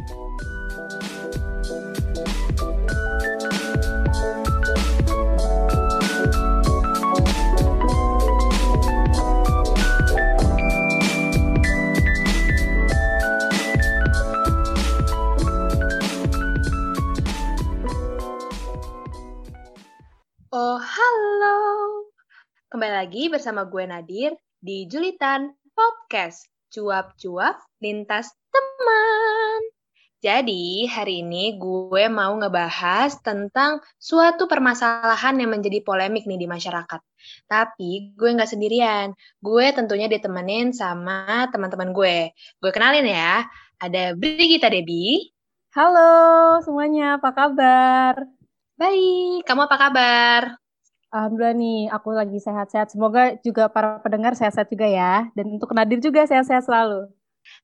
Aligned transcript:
Oh, 0.00 0.08
halo. 20.80 21.56
Kembali 22.72 22.88
lagi 22.88 23.28
bersama 23.28 23.68
gue 23.68 23.84
Nadir 23.84 24.32
di 24.64 24.88
Julitan 24.88 25.52
Podcast. 25.76 26.48
Cuap-cuap 26.72 27.60
lintas 27.84 28.32
teman. 28.48 29.39
Jadi, 30.20 30.84
hari 30.84 31.24
ini 31.24 31.56
gue 31.56 32.04
mau 32.12 32.36
ngebahas 32.36 33.24
tentang 33.24 33.80
suatu 33.96 34.44
permasalahan 34.44 35.32
yang 35.40 35.48
menjadi 35.48 35.80
polemik 35.80 36.28
nih 36.28 36.36
di 36.36 36.44
masyarakat. 36.44 37.00
Tapi 37.48 38.12
gue 38.12 38.28
nggak 38.36 38.52
sendirian. 38.52 39.16
Gue 39.40 39.72
tentunya 39.72 40.12
ditemenin 40.12 40.76
sama 40.76 41.48
teman-teman 41.48 41.96
gue. 41.96 42.36
Gue 42.60 42.68
kenalin 42.68 43.08
ya. 43.08 43.48
Ada 43.80 44.12
Brigita 44.12 44.68
Debi. 44.68 45.24
Halo 45.72 46.60
semuanya, 46.68 47.16
apa 47.16 47.32
kabar? 47.32 48.14
Baik, 48.76 49.48
kamu 49.48 49.72
apa 49.72 49.76
kabar? 49.80 50.42
Alhamdulillah 51.08 51.56
nih, 51.56 51.80
aku 51.96 52.12
lagi 52.12 52.36
sehat-sehat. 52.44 52.92
Semoga 52.92 53.40
juga 53.40 53.72
para 53.72 54.04
pendengar 54.04 54.36
sehat-sehat 54.36 54.68
juga 54.68 54.84
ya. 54.84 55.32
Dan 55.32 55.56
untuk 55.56 55.72
Nadir 55.72 55.96
juga 56.04 56.28
sehat-sehat 56.28 56.68
selalu. 56.68 57.08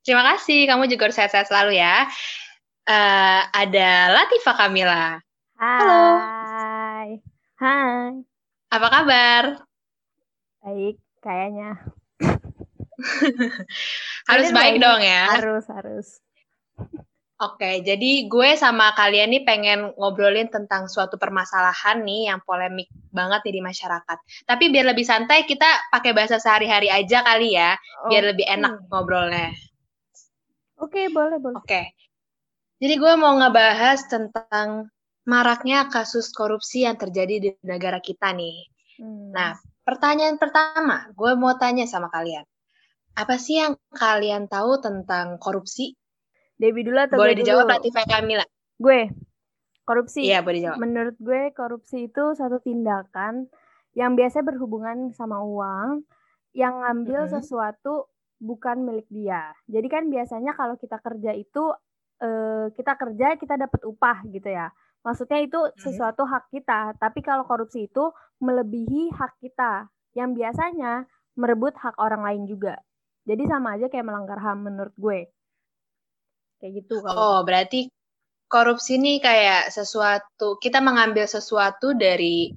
Terima 0.06 0.22
kasih, 0.34 0.70
kamu 0.70 0.86
juga 0.86 1.10
harus 1.10 1.16
sehat-sehat 1.18 1.50
selalu 1.50 1.78
ya. 1.78 2.06
Uh, 2.86 3.42
ada 3.50 4.14
Latifa 4.14 4.54
Kamila. 4.54 5.18
Halo. 5.58 6.04
Hai. 6.22 7.08
Hai. 7.58 8.22
Apa 8.70 8.88
kabar? 8.92 9.42
Baik, 10.62 10.96
kayaknya. 11.18 11.82
harus 14.30 14.48
baik, 14.50 14.54
baik 14.54 14.74
dong 14.78 15.00
ya. 15.02 15.22
Harus, 15.32 15.64
harus. 15.70 16.06
Oke, 17.36 17.84
jadi 17.84 18.32
gue 18.32 18.56
sama 18.56 18.96
kalian 18.96 19.28
nih 19.28 19.44
pengen 19.44 19.92
ngobrolin 20.00 20.48
tentang 20.48 20.88
suatu 20.88 21.20
permasalahan 21.20 22.00
nih 22.00 22.32
yang 22.32 22.40
polemik 22.40 22.88
banget 23.12 23.44
nih 23.44 23.60
di 23.60 23.62
masyarakat. 23.62 24.18
Tapi 24.48 24.64
biar 24.72 24.88
lebih 24.88 25.04
santai, 25.04 25.44
kita 25.44 25.68
pakai 25.92 26.16
bahasa 26.16 26.40
sehari-hari 26.40 26.88
aja 26.88 27.20
kali 27.20 27.52
ya, 27.52 27.76
biar 28.08 28.32
lebih 28.32 28.48
enak 28.48 28.88
ngobrolnya. 28.88 29.52
Oke, 30.76 31.08
boleh, 31.08 31.40
boleh. 31.40 31.56
Oke. 31.56 31.96
Jadi 32.76 32.94
gue 33.00 33.12
mau 33.16 33.32
ngebahas 33.40 34.04
tentang 34.04 34.92
maraknya 35.24 35.88
kasus 35.88 36.28
korupsi 36.30 36.84
yang 36.84 37.00
terjadi 37.00 37.34
di 37.40 37.50
negara 37.64 37.98
kita 38.04 38.36
nih. 38.36 38.68
Hmm. 39.00 39.32
Nah, 39.32 39.56
pertanyaan 39.82 40.36
pertama, 40.36 41.08
gue 41.16 41.32
mau 41.34 41.56
tanya 41.56 41.88
sama 41.88 42.12
kalian. 42.12 42.44
Apa 43.16 43.40
sih 43.40 43.56
yang 43.56 43.80
kalian 43.96 44.44
tahu 44.46 44.76
tentang 44.84 45.40
korupsi? 45.40 45.96
Debbie 46.56 46.84
dulu 46.84 47.00
atau 47.00 47.16
Boleh 47.16 47.32
gue 47.36 47.44
dijawab? 47.44 47.68
Latifah 47.68 48.04
Kamila. 48.04 48.44
Gue. 48.76 49.08
Korupsi. 49.88 50.28
Iya, 50.28 50.44
boleh 50.44 50.60
dijawab. 50.60 50.78
Menurut 50.80 51.16
gue 51.16 51.42
korupsi 51.56 52.12
itu 52.12 52.36
satu 52.36 52.60
tindakan 52.60 53.48
yang 53.96 54.12
biasa 54.12 54.44
berhubungan 54.44 55.16
sama 55.16 55.40
uang 55.40 56.04
yang 56.52 56.84
ngambil 56.84 57.24
mm 57.24 57.28
-hmm. 57.28 57.34
sesuatu 57.40 58.08
bukan 58.38 58.84
milik 58.84 59.08
dia. 59.08 59.52
Jadi 59.68 59.88
kan 59.88 60.08
biasanya 60.08 60.52
kalau 60.56 60.76
kita 60.76 61.00
kerja 61.00 61.32
itu 61.32 61.72
eh, 62.22 62.66
kita 62.72 62.92
kerja 62.96 63.36
kita 63.40 63.54
dapat 63.56 63.80
upah 63.84 64.24
gitu 64.28 64.48
ya. 64.48 64.70
Maksudnya 65.06 65.38
itu 65.38 65.60
sesuatu 65.78 66.26
hak 66.26 66.50
kita, 66.50 66.98
tapi 66.98 67.22
kalau 67.22 67.46
korupsi 67.46 67.86
itu 67.86 68.10
melebihi 68.42 69.14
hak 69.14 69.38
kita 69.38 69.86
yang 70.18 70.34
biasanya 70.34 71.06
merebut 71.38 71.78
hak 71.78 71.94
orang 72.02 72.26
lain 72.26 72.42
juga. 72.50 72.74
Jadi 73.22 73.46
sama 73.46 73.78
aja 73.78 73.86
kayak 73.86 74.02
melanggar 74.02 74.42
HAM 74.42 74.66
menurut 74.66 74.94
gue 74.98 75.30
kayak 76.60 76.72
gitu 76.84 77.04
kalau 77.04 77.16
oh 77.16 77.38
berarti 77.44 77.88
korupsi 78.48 78.96
ini 78.96 79.20
kayak 79.20 79.68
sesuatu 79.68 80.56
kita 80.56 80.80
mengambil 80.80 81.28
sesuatu 81.28 81.92
dari 81.92 82.52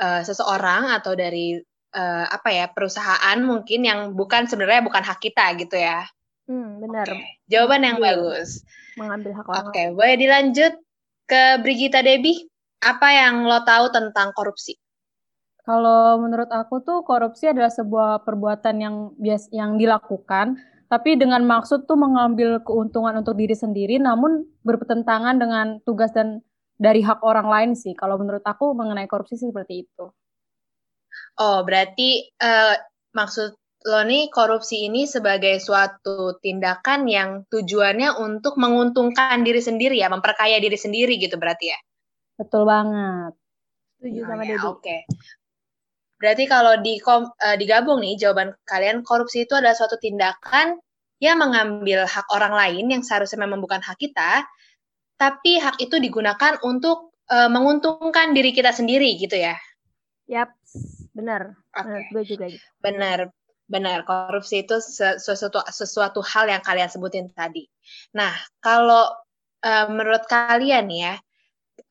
uh, 0.00 0.22
seseorang 0.24 0.94
atau 0.94 1.12
dari 1.12 1.58
uh, 1.94 2.26
apa 2.28 2.50
ya 2.50 2.66
perusahaan 2.68 3.38
mungkin 3.40 3.86
yang 3.86 4.00
bukan 4.12 4.50
sebenarnya 4.50 4.82
bukan 4.82 5.00
hak 5.06 5.22
kita 5.22 5.54
gitu 5.56 5.78
ya 5.78 6.04
hmm, 6.50 6.82
benar 6.82 7.06
okay. 7.06 7.38
jawaban 7.46 7.86
yang 7.86 7.98
iya. 8.02 8.04
bagus 8.12 8.66
mengambil 8.98 9.32
hak 9.38 9.46
orang 9.46 9.58
oke 9.64 9.70
okay. 9.72 9.86
boleh 9.94 10.16
dilanjut 10.18 10.74
ke 11.24 11.42
Brigita 11.62 12.02
Debi 12.02 12.44
apa 12.84 13.08
yang 13.14 13.48
lo 13.48 13.64
tahu 13.64 13.88
tentang 13.94 14.34
korupsi 14.34 14.76
kalau 15.64 16.20
menurut 16.20 16.52
aku 16.52 16.84
tuh 16.84 17.00
korupsi 17.08 17.48
adalah 17.48 17.72
sebuah 17.72 18.26
perbuatan 18.28 18.76
yang 18.76 18.96
bias 19.16 19.48
yang 19.54 19.80
dilakukan 19.80 20.60
tapi 20.92 21.16
dengan 21.16 21.40
maksud 21.48 21.88
tuh 21.88 21.96
mengambil 21.96 22.60
keuntungan 22.60 23.16
untuk 23.16 23.40
diri 23.40 23.56
sendiri 23.56 23.96
namun 23.96 24.44
bertentangan 24.62 25.40
dengan 25.40 25.80
tugas 25.82 26.12
dan 26.12 26.44
dari 26.76 27.00
hak 27.00 27.24
orang 27.24 27.48
lain 27.48 27.70
sih 27.72 27.96
kalau 27.96 28.20
menurut 28.20 28.44
aku 28.44 28.76
mengenai 28.76 29.08
korupsi 29.08 29.40
sih 29.40 29.48
seperti 29.48 29.88
itu 29.88 30.04
oh 31.40 31.62
berarti 31.66 32.28
uh, 32.42 32.74
maksud 33.14 33.56
lo 33.84 34.00
nih 34.00 34.32
korupsi 34.32 34.88
ini 34.88 35.04
sebagai 35.04 35.60
suatu 35.60 36.40
tindakan 36.40 37.04
yang 37.04 37.44
tujuannya 37.52 38.16
untuk 38.16 38.56
menguntungkan 38.56 39.44
diri 39.44 39.60
sendiri 39.60 40.00
ya 40.00 40.08
memperkaya 40.08 40.56
diri 40.56 40.76
sendiri 40.76 41.20
gitu 41.20 41.36
berarti 41.36 41.68
ya 41.68 41.78
betul 42.40 42.64
banget 42.64 43.36
setuju 44.00 44.20
oh, 44.24 44.26
sama 44.26 44.42
ya, 44.48 44.56
oke 44.64 44.80
okay. 44.80 45.00
Berarti 46.24 46.48
kalau 46.48 46.80
di 46.80 46.96
uh, 47.04 47.20
digabung 47.60 48.00
nih 48.00 48.16
jawaban 48.16 48.56
kalian 48.64 49.04
korupsi 49.04 49.44
itu 49.44 49.60
adalah 49.60 49.76
suatu 49.76 50.00
tindakan 50.00 50.80
yang 51.20 51.36
mengambil 51.36 52.08
hak 52.08 52.24
orang 52.32 52.56
lain 52.56 52.88
yang 52.88 53.02
seharusnya 53.04 53.44
memang 53.44 53.60
bukan 53.60 53.84
hak 53.84 54.00
kita, 54.00 54.46
tapi 55.20 55.60
hak 55.60 55.76
itu 55.84 56.00
digunakan 56.00 56.56
untuk 56.64 57.12
uh, 57.28 57.52
menguntungkan 57.52 58.32
diri 58.32 58.56
kita 58.56 58.72
sendiri 58.72 59.20
gitu 59.20 59.36
ya. 59.36 59.60
Yap, 60.24 60.56
benar. 61.14 61.54
Okay. 61.70 62.10
gue 62.10 62.22
juga 62.26 62.44
gitu. 62.50 62.66
Benar, 62.82 63.30
benar. 63.70 64.02
Korupsi 64.04 64.66
itu 64.66 64.82
sesuatu 64.82 65.62
sesuatu 65.70 66.20
hal 66.20 66.50
yang 66.50 66.60
kalian 66.60 66.90
sebutin 66.90 67.30
tadi. 67.30 67.70
Nah, 68.18 68.34
kalau 68.58 69.08
uh, 69.62 69.86
menurut 69.88 70.26
kalian 70.26 70.90
ya, 70.90 71.14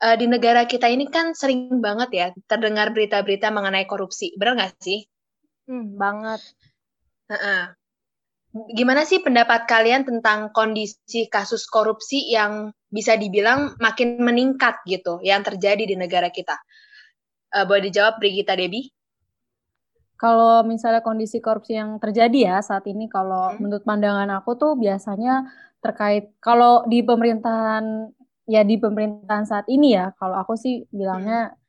uh, 0.04 0.16
di 0.20 0.28
negara 0.28 0.68
kita 0.68 0.92
ini 0.92 1.08
kan 1.08 1.32
sering 1.34 1.80
banget 1.80 2.10
ya 2.12 2.28
terdengar 2.46 2.92
berita-berita 2.92 3.50
mengenai 3.50 3.88
korupsi, 3.88 4.36
benar 4.36 4.60
nggak 4.60 4.76
sih? 4.84 5.08
Hmm, 5.66 5.96
banget. 5.96 6.44
Uh 7.32 7.36
-uh. 7.36 7.64
Gimana 8.54 9.02
sih 9.02 9.18
pendapat 9.18 9.66
kalian 9.66 10.06
tentang 10.06 10.54
kondisi 10.54 11.26
kasus 11.26 11.66
korupsi 11.66 12.30
yang 12.30 12.70
bisa 12.86 13.18
dibilang 13.18 13.74
makin 13.82 14.22
meningkat 14.22 14.78
gitu, 14.86 15.18
yang 15.26 15.42
terjadi 15.42 15.90
di 15.90 15.96
negara 15.98 16.30
kita? 16.30 16.54
Uh, 17.50 17.66
boleh 17.66 17.90
dijawab 17.90 18.22
Brigita 18.22 18.54
Debi? 18.54 18.94
Kalau 20.24 20.64
misalnya 20.64 21.04
kondisi 21.04 21.44
korupsi 21.44 21.76
yang 21.76 22.00
terjadi 22.00 22.56
ya 22.56 22.58
saat 22.64 22.88
ini, 22.88 23.12
kalau 23.12 23.52
hmm. 23.52 23.60
menurut 23.60 23.84
pandangan 23.84 24.32
aku 24.40 24.56
tuh 24.56 24.80
biasanya 24.80 25.52
terkait 25.84 26.32
kalau 26.40 26.88
di 26.88 27.04
pemerintahan 27.04 28.08
ya 28.48 28.64
di 28.64 28.80
pemerintahan 28.80 29.44
saat 29.44 29.68
ini 29.68 30.00
ya, 30.00 30.16
kalau 30.16 30.40
aku 30.40 30.56
sih 30.56 30.88
bilangnya 30.96 31.52
hmm. 31.52 31.60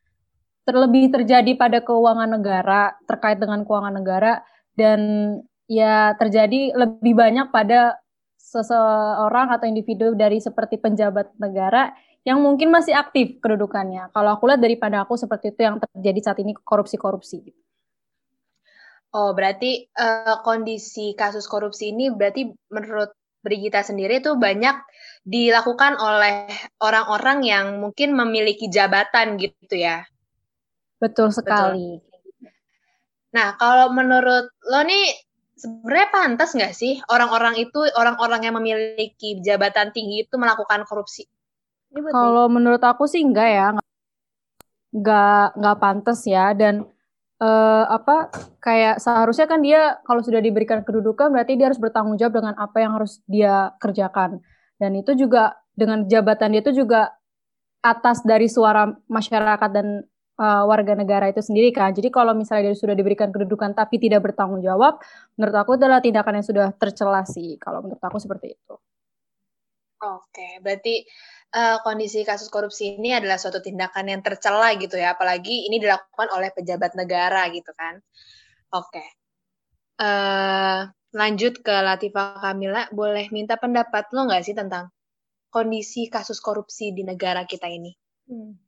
terlebih 0.71 1.11
terjadi 1.11 1.51
pada 1.59 1.83
keuangan 1.83 2.31
negara, 2.31 2.95
terkait 3.11 3.43
dengan 3.43 3.67
keuangan 3.67 3.99
negara 3.99 4.47
dan 4.79 5.01
ya 5.67 6.15
terjadi 6.15 6.79
lebih 6.79 7.19
banyak 7.19 7.51
pada 7.51 7.99
seseorang 8.39 9.51
atau 9.51 9.67
individu 9.67 10.15
dari 10.15 10.39
seperti 10.39 10.79
penjabat 10.79 11.35
negara 11.43 11.91
yang 12.23 12.39
mungkin 12.39 12.71
masih 12.71 12.95
aktif 12.95 13.43
kedudukannya. 13.43 14.15
Kalau 14.15 14.31
aku 14.39 14.47
lihat 14.47 14.63
daripada 14.63 15.03
aku 15.03 15.19
seperti 15.19 15.51
itu 15.51 15.67
yang 15.67 15.83
terjadi 15.83 16.31
saat 16.31 16.39
ini 16.39 16.55
korupsi-korupsi. 16.55 17.64
Oh, 19.15 19.31
berarti 19.31 19.87
uh, 19.95 20.43
kondisi 20.43 21.15
kasus 21.15 21.47
korupsi 21.47 21.95
ini 21.95 22.11
berarti 22.11 22.51
menurut 22.75 23.15
Brigita 23.45 23.85
sendiri 23.85 24.19
itu 24.19 24.35
banyak 24.35 24.75
dilakukan 25.23 26.01
oleh 26.01 26.51
orang-orang 26.81 27.45
yang 27.47 27.67
mungkin 27.79 28.17
memiliki 28.17 28.67
jabatan 28.73 29.39
gitu 29.39 29.77
ya. 29.77 30.03
Betul 30.99 31.31
sekali. 31.31 32.01
Betul. 32.01 32.13
Nah, 33.37 33.55
kalau 33.61 33.93
menurut 33.93 34.51
lo 34.67 34.81
nih 34.83 35.13
sebenarnya 35.55 36.09
pantas 36.11 36.51
nggak 36.57 36.75
sih 36.75 36.99
orang-orang 37.11 37.61
itu 37.61 37.85
orang-orang 37.95 38.49
yang 38.49 38.55
memiliki 38.57 39.39
jabatan 39.45 39.93
tinggi 39.95 40.27
itu 40.27 40.35
melakukan 40.41 40.83
korupsi? 40.89 41.29
Kalau 41.95 42.51
menurut 42.51 42.83
aku 42.83 43.07
sih 43.07 43.23
enggak 43.23 43.51
ya, 43.51 43.69
nggak 44.95 45.47
nggak 45.59 45.79
pantas 45.79 46.27
ya 46.27 46.51
dan 46.55 46.87
uh, 47.41 47.85
apa 47.89 48.31
kayak 48.63 49.03
seharusnya 49.03 49.47
kan 49.51 49.61
dia 49.65 49.99
kalau 50.07 50.21
sudah 50.23 50.39
diberikan 50.39 50.85
kedudukan 50.87 51.33
berarti 51.33 51.59
dia 51.59 51.71
harus 51.73 51.81
bertanggung 51.81 52.19
jawab 52.21 52.43
dengan 52.43 52.55
apa 52.59 52.77
yang 52.83 52.93
harus 52.95 53.23
dia 53.27 53.75
kerjakan. 53.81 54.43
Dan 54.79 54.99
itu 54.99 55.15
juga 55.15 55.59
dengan 55.75 56.07
jabatan 56.07 56.55
dia 56.55 56.63
itu 56.63 56.85
juga 56.85 57.15
atas 57.85 58.25
dari 58.25 58.49
suara 58.49 58.91
masyarakat 59.11 59.71
dan 59.71 60.07
uh, 60.41 60.63
warga 60.67 60.95
negara 60.97 61.31
itu 61.31 61.43
sendiri 61.43 61.71
kan. 61.75 61.93
Jadi 61.93 62.09
kalau 62.11 62.33
misalnya 62.33 62.73
dia 62.73 62.79
sudah 62.79 62.97
diberikan 62.97 63.31
kedudukan 63.31 63.75
tapi 63.77 64.01
tidak 64.01 64.25
bertanggung 64.25 64.63
jawab, 64.65 64.99
menurut 65.37 65.57
aku 65.57 65.77
adalah 65.79 66.01
tindakan 66.01 66.41
yang 66.41 66.47
sudah 66.47 66.67
tercela 66.75 67.23
sih. 67.29 67.59
Kalau 67.61 67.85
menurut 67.85 68.03
aku 68.03 68.19
seperti 68.19 68.57
itu. 68.57 68.75
Oke, 70.05 70.61
berarti 70.61 71.07
uh, 71.55 71.79
kondisi 71.87 72.27
kasus 72.27 72.51
korupsi 72.51 72.99
ini 72.99 73.15
adalah 73.15 73.39
suatu 73.39 73.63
tindakan 73.63 74.11
yang 74.11 74.21
tercela 74.21 74.75
gitu 74.75 74.99
ya, 74.99 75.15
apalagi 75.15 75.71
ini 75.71 75.79
dilakukan 75.79 76.29
oleh 76.35 76.51
pejabat 76.51 76.99
negara 76.99 77.47
gitu 77.55 77.71
kan. 77.79 78.03
Oke, 78.75 79.05
uh, 80.03 80.91
lanjut 81.15 81.63
ke 81.63 81.75
Latifa 81.79 82.43
Kamila, 82.43 82.91
boleh 82.91 83.31
minta 83.31 83.55
pendapat 83.55 84.11
lo 84.11 84.27
nggak 84.27 84.43
sih 84.43 84.59
tentang 84.59 84.91
kondisi 85.55 86.11
kasus 86.11 86.43
korupsi 86.43 86.91
di 86.91 87.07
negara 87.07 87.47
kita 87.47 87.71
ini? 87.71 87.95
Hmm. 88.27 88.59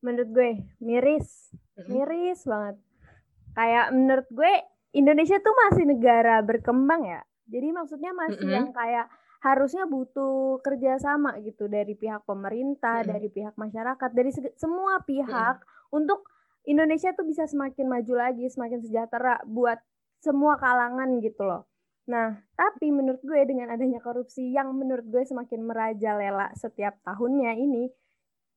Menurut 0.00 0.28
gue 0.32 0.50
miris, 0.80 1.52
miris 1.84 2.48
banget. 2.48 2.80
Kayak 3.52 3.92
menurut 3.92 4.28
gue 4.32 4.52
Indonesia 4.96 5.36
tuh 5.44 5.52
masih 5.68 5.84
negara 5.84 6.40
berkembang 6.40 7.04
ya. 7.04 7.20
Jadi 7.50 7.68
maksudnya 7.74 8.14
masih 8.14 8.40
mm-hmm. 8.40 8.56
yang 8.56 8.68
kayak 8.72 9.06
harusnya 9.40 9.88
butuh 9.88 10.60
kerjasama 10.60 11.40
gitu 11.40 11.66
dari 11.66 11.96
pihak 11.96 12.28
pemerintah, 12.28 13.00
mm-hmm. 13.00 13.12
dari 13.12 13.28
pihak 13.32 13.54
masyarakat, 13.56 14.10
dari 14.12 14.30
semua 14.56 15.00
pihak 15.04 15.56
mm-hmm. 15.64 15.96
untuk 15.96 16.28
Indonesia 16.68 17.16
tuh 17.16 17.24
bisa 17.24 17.48
semakin 17.48 17.88
maju 17.88 18.14
lagi, 18.20 18.44
semakin 18.52 18.84
sejahtera 18.84 19.40
buat 19.48 19.80
semua 20.20 20.60
kalangan 20.60 21.24
gitu 21.24 21.48
loh. 21.48 21.64
Nah, 22.04 22.36
tapi 22.52 22.92
menurut 22.92 23.24
gue 23.24 23.40
dengan 23.48 23.72
adanya 23.72 24.02
korupsi 24.04 24.52
yang 24.52 24.76
menurut 24.76 25.08
gue 25.08 25.24
semakin 25.24 25.64
merajalela 25.64 26.52
setiap 26.52 27.00
tahunnya 27.08 27.56
ini, 27.56 27.88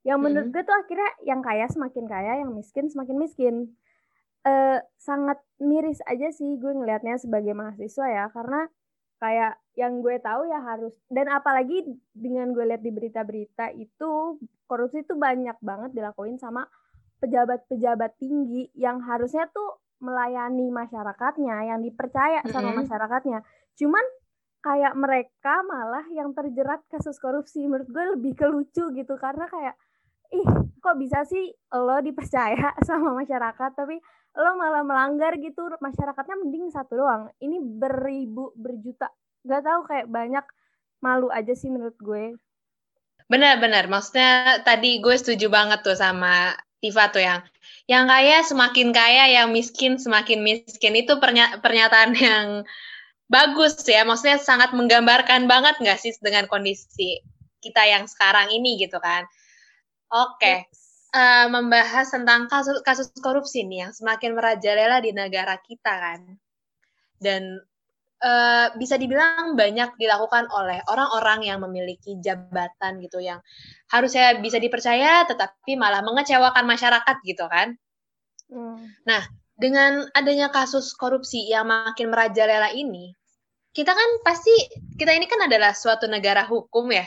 yang 0.03 0.19
menurut 0.19 0.51
hmm. 0.51 0.55
gue 0.59 0.63
tuh 0.67 0.75
akhirnya 0.75 1.11
yang 1.23 1.39
kaya 1.39 1.63
semakin 1.71 2.05
kaya, 2.11 2.43
yang 2.43 2.51
miskin 2.51 2.91
semakin 2.91 3.15
miskin. 3.15 3.55
Eh, 4.43 4.79
sangat 4.99 5.39
miris 5.63 6.03
aja 6.03 6.27
sih 6.27 6.59
gue 6.59 6.75
ngelihatnya 6.75 7.15
sebagai 7.15 7.55
mahasiswa 7.55 8.03
ya, 8.11 8.25
karena 8.35 8.67
kayak 9.23 9.55
yang 9.79 10.03
gue 10.03 10.19
tahu 10.19 10.51
ya 10.51 10.59
harus 10.59 10.91
dan 11.07 11.31
apalagi 11.31 11.87
dengan 12.11 12.51
gue 12.51 12.67
lihat 12.67 12.83
di 12.83 12.91
berita-berita 12.91 13.71
itu 13.71 14.35
korupsi 14.67 15.07
itu 15.07 15.15
banyak 15.15 15.55
banget 15.63 15.95
dilakuin 15.95 16.35
sama 16.35 16.67
pejabat-pejabat 17.23 18.19
tinggi 18.19 18.67
yang 18.75 18.99
harusnya 18.99 19.47
tuh 19.47 19.79
melayani 20.03 20.67
masyarakatnya, 20.67 21.71
yang 21.71 21.79
dipercaya 21.79 22.43
sama 22.51 22.59
mm 22.59 22.67
-hmm. 22.67 22.79
masyarakatnya. 22.83 23.39
Cuman 23.79 24.03
kayak 24.59 24.93
mereka 24.99 25.63
malah 25.63 26.03
yang 26.11 26.35
terjerat 26.35 26.83
kasus 26.91 27.15
korupsi. 27.23 27.63
Menurut 27.63 27.87
gue 27.87 28.05
lebih 28.19 28.33
kelucu 28.35 28.91
gitu 28.91 29.15
karena 29.15 29.47
kayak 29.47 29.79
ih 30.31 30.47
kok 30.79 30.95
bisa 30.95 31.27
sih 31.27 31.51
lo 31.73 31.99
dipercaya 31.99 32.77
sama 32.87 33.11
masyarakat 33.17 33.71
tapi 33.75 33.99
lo 34.33 34.51
malah 34.57 34.81
melanggar 34.85 35.35
gitu 35.37 35.67
masyarakatnya 35.81 36.35
mending 36.39 36.71
satu 36.71 36.97
doang 36.97 37.29
ini 37.43 37.59
beribu 37.59 38.55
berjuta 38.55 39.11
gak 39.43 39.63
tahu 39.67 39.81
kayak 39.89 40.07
banyak 40.07 40.45
malu 41.03 41.27
aja 41.27 41.51
sih 41.51 41.67
menurut 41.67 41.99
gue 41.99 42.39
benar-benar 43.27 43.91
maksudnya 43.91 44.63
tadi 44.63 45.03
gue 45.03 45.15
setuju 45.19 45.51
banget 45.51 45.83
tuh 45.83 45.95
sama 45.95 46.55
Tifa 46.83 47.07
tuh 47.15 47.23
yang 47.23 47.39
yang 47.87 48.11
kaya 48.11 48.43
semakin 48.43 48.91
kaya, 48.91 49.31
yang 49.31 49.55
miskin 49.55 49.95
semakin 49.95 50.43
miskin. 50.43 50.99
Itu 50.99 51.15
pernya 51.23 51.63
pernyataan 51.63 52.11
yang 52.27 52.67
bagus 53.31 53.79
ya. 53.87 54.03
Maksudnya 54.03 54.39
sangat 54.43 54.75
menggambarkan 54.75 55.47
banget 55.47 55.79
nggak 55.79 55.99
sih 55.99 56.11
dengan 56.19 56.47
kondisi 56.51 57.23
kita 57.63 57.87
yang 57.87 58.03
sekarang 58.11 58.51
ini 58.51 58.75
gitu 58.83 58.99
kan. 58.99 59.23
Oke. 60.13 60.37
Okay. 60.37 60.57
Uh, 61.13 61.45
eh, 61.45 61.47
membahas 61.49 62.09
tentang 62.09 62.49
kasus 62.49 62.81
kasus 62.85 63.09
korupsi 63.21 63.65
nih 63.65 63.89
yang 63.89 63.93
semakin 63.93 64.37
merajalela 64.37 65.01
di 65.01 65.09
negara 65.09 65.57
kita 65.61 65.89
kan. 65.89 66.37
Dan 67.17 67.57
uh, 68.21 68.67
bisa 68.77 68.95
dibilang 69.01 69.57
banyak 69.57 69.97
dilakukan 69.97 70.47
oleh 70.53 70.85
orang-orang 70.89 71.49
yang 71.49 71.59
memiliki 71.65 72.17
jabatan 72.21 73.01
gitu 73.01 73.19
yang 73.19 73.41
harusnya 73.89 74.37
bisa 74.39 74.57
dipercaya 74.57 75.25
tetapi 75.25 75.75
malah 75.77 76.05
mengecewakan 76.05 76.65
masyarakat 76.65 77.15
gitu 77.25 77.45
kan. 77.49 77.73
Hmm. 78.53 78.85
Nah, 79.09 79.21
dengan 79.57 80.05
adanya 80.13 80.49
kasus 80.53 80.93
korupsi 80.93 81.49
yang 81.49 81.69
makin 81.69 82.09
merajalela 82.13 82.69
ini, 82.73 83.13
kita 83.73 83.93
kan 83.93 84.09
pasti 84.21 84.53
kita 84.97 85.13
ini 85.13 85.25
kan 85.25 85.49
adalah 85.49 85.73
suatu 85.73 86.05
negara 86.05 86.45
hukum 86.45 86.89
ya. 86.93 87.05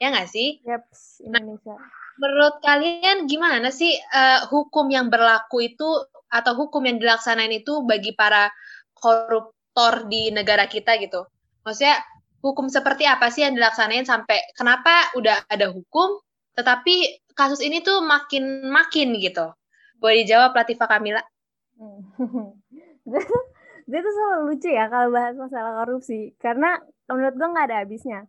Ya 0.00 0.08
nggak 0.08 0.32
sih? 0.32 0.64
Yep, 0.64 0.82
Indonesia. 1.28 1.76
Nah, 1.76 1.99
menurut 2.20 2.60
kalian 2.60 3.24
gimana 3.24 3.72
sih 3.72 3.96
uh, 3.96 4.44
hukum 4.52 4.92
yang 4.92 5.08
berlaku 5.08 5.64
itu 5.64 5.88
atau 6.28 6.52
hukum 6.54 6.84
yang 6.84 7.00
dilaksanain 7.00 7.50
itu 7.50 7.80
bagi 7.88 8.12
para 8.12 8.52
korup 8.92 9.56
aktor 9.70 10.10
di 10.10 10.34
negara 10.34 10.66
kita 10.66 10.98
gitu. 10.98 11.22
Maksudnya 11.62 12.02
hukum 12.42 12.66
seperti 12.66 13.06
apa 13.06 13.30
sih 13.30 13.46
yang 13.46 13.54
dilaksanain 13.54 14.02
sampai 14.02 14.42
kenapa 14.58 15.14
udah 15.14 15.46
ada 15.46 15.70
hukum 15.70 16.18
tetapi 16.58 17.22
kasus 17.38 17.62
ini 17.62 17.78
tuh 17.80 18.02
makin 18.02 18.66
makin 18.68 19.14
gitu. 19.22 19.54
Boleh 20.02 20.26
dijawab 20.26 20.58
Latifa 20.58 20.90
Kamila? 20.90 21.22
gue 23.90 23.98
tuh 23.98 24.12
selalu 24.12 24.54
lucu 24.54 24.70
ya 24.70 24.86
kalau 24.86 25.10
bahas 25.10 25.34
masalah 25.38 25.82
korupsi 25.82 26.36
karena 26.36 26.78
menurut 27.06 27.34
gue 27.38 27.48
nggak 27.48 27.66
ada 27.70 27.78
habisnya. 27.86 28.20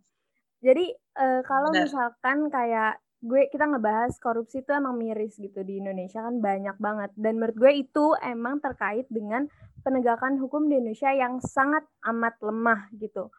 Jadi 0.62 0.94
uh, 1.18 1.42
kalau 1.42 1.74
misalkan 1.74 2.46
kayak 2.48 3.02
gue 3.22 3.46
kita 3.54 3.70
ngebahas 3.70 4.18
korupsi 4.18 4.66
itu 4.66 4.74
emang 4.74 4.98
miris 4.98 5.38
gitu 5.38 5.62
di 5.62 5.78
Indonesia 5.78 6.26
kan 6.26 6.42
banyak 6.42 6.74
banget 6.82 7.10
dan 7.14 7.38
menurut 7.38 7.54
gue 7.54 7.72
itu 7.86 8.18
emang 8.18 8.58
terkait 8.58 9.06
dengan 9.06 9.46
penegakan 9.86 10.42
hukum 10.42 10.66
di 10.66 10.82
Indonesia 10.82 11.14
yang 11.14 11.38
sangat 11.38 11.86
amat 12.02 12.34
lemah 12.42 12.90
gitu. 12.98 13.30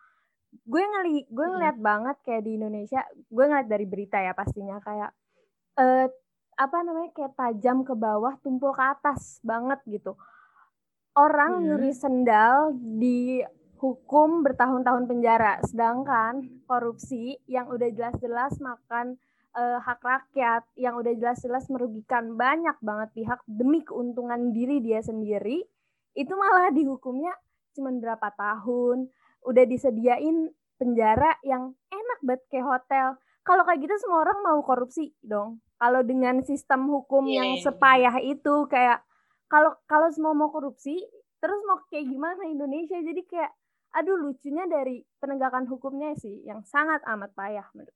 Gue 0.63 0.79
ngeli 0.79 1.27
gue 1.27 1.47
ngeliat 1.51 1.75
hmm. 1.75 1.83
banget 1.83 2.17
kayak 2.23 2.43
di 2.47 2.51
Indonesia, 2.55 3.03
gue 3.11 3.45
ngeliat 3.47 3.67
dari 3.67 3.85
berita 3.87 4.23
ya 4.23 4.31
pastinya 4.31 4.79
kayak 4.79 5.11
eh 5.75 6.07
apa 6.53 6.77
namanya 6.85 7.11
kayak 7.11 7.33
tajam 7.35 7.83
ke 7.83 7.91
bawah, 7.97 8.39
tumpul 8.39 8.71
ke 8.71 8.83
atas 8.87 9.43
banget 9.43 9.83
gitu. 9.89 10.15
Orang 11.17 11.59
hmm. 11.59 11.63
nyuri 11.67 11.91
sendal 11.91 12.71
di 12.77 13.43
hukum 13.83 14.47
bertahun-tahun 14.47 15.11
penjara, 15.11 15.59
sedangkan 15.67 16.63
korupsi 16.71 17.35
yang 17.51 17.67
udah 17.67 17.91
jelas-jelas 17.91 18.55
makan 18.63 19.19
uh, 19.53 19.79
hak 19.81 20.01
rakyat 20.01 20.63
yang 20.75 20.97
udah 20.97 21.13
jelas-jelas 21.15 21.69
merugikan 21.69 22.33
banyak 22.35 22.75
banget 22.81 23.09
pihak 23.13 23.39
demi 23.45 23.81
keuntungan 23.85 24.51
diri 24.51 24.81
dia 24.81 24.99
sendiri 24.99 25.63
itu 26.13 26.33
malah 26.33 26.69
dihukumnya 26.69 27.33
cuma 27.73 27.89
berapa 27.93 28.29
tahun 28.37 29.09
udah 29.45 29.65
disediain 29.65 30.53
penjara 30.77 31.37
yang 31.41 31.73
enak 31.89 32.19
banget 32.21 32.43
kayak 32.49 32.67
hotel 32.69 33.07
kalau 33.43 33.63
kayak 33.67 33.83
gitu 33.83 33.95
semua 33.99 34.23
orang 34.23 34.39
mau 34.45 34.59
korupsi 34.61 35.11
dong 35.21 35.59
kalau 35.81 36.01
dengan 36.05 36.39
sistem 36.45 36.87
hukum 36.87 37.27
yeah. 37.27 37.43
yang 37.43 37.49
iya, 37.53 37.59
iya. 37.59 37.65
sepayah 37.65 38.15
itu 38.23 38.55
kayak 38.69 38.99
kalau 39.49 39.75
kalau 39.89 40.07
semua 40.13 40.33
mau 40.33 40.49
korupsi 40.49 41.01
terus 41.43 41.59
mau 41.67 41.81
kayak 41.91 42.07
gimana 42.07 42.47
Indonesia 42.47 42.97
jadi 42.97 43.21
kayak 43.27 43.51
aduh 43.93 44.17
lucunya 44.17 44.65
dari 44.65 45.05
penegakan 45.21 45.69
hukumnya 45.69 46.17
sih 46.17 46.41
yang 46.47 46.65
sangat 46.65 47.03
amat 47.05 47.29
payah 47.37 47.67
menurut 47.77 47.93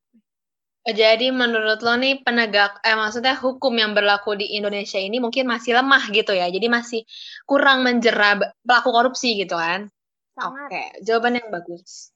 jadi 0.96 1.36
menurut 1.36 1.84
lo 1.84 2.00
nih 2.00 2.24
penegak, 2.24 2.80
eh 2.80 2.96
maksudnya 2.96 3.36
hukum 3.36 3.76
yang 3.76 3.92
berlaku 3.92 4.40
di 4.40 4.56
Indonesia 4.56 4.96
ini 4.96 5.20
mungkin 5.20 5.44
masih 5.44 5.76
lemah 5.76 6.08
gitu 6.16 6.32
ya, 6.32 6.48
jadi 6.48 6.72
masih 6.72 7.04
kurang 7.44 7.84
menjera 7.84 8.40
pelaku 8.64 8.90
korupsi 8.96 9.36
gitu 9.36 9.60
kan? 9.60 9.92
Oke, 10.38 10.70
okay. 10.70 10.88
jawaban 11.04 11.42
yang 11.42 11.50
bagus. 11.52 12.16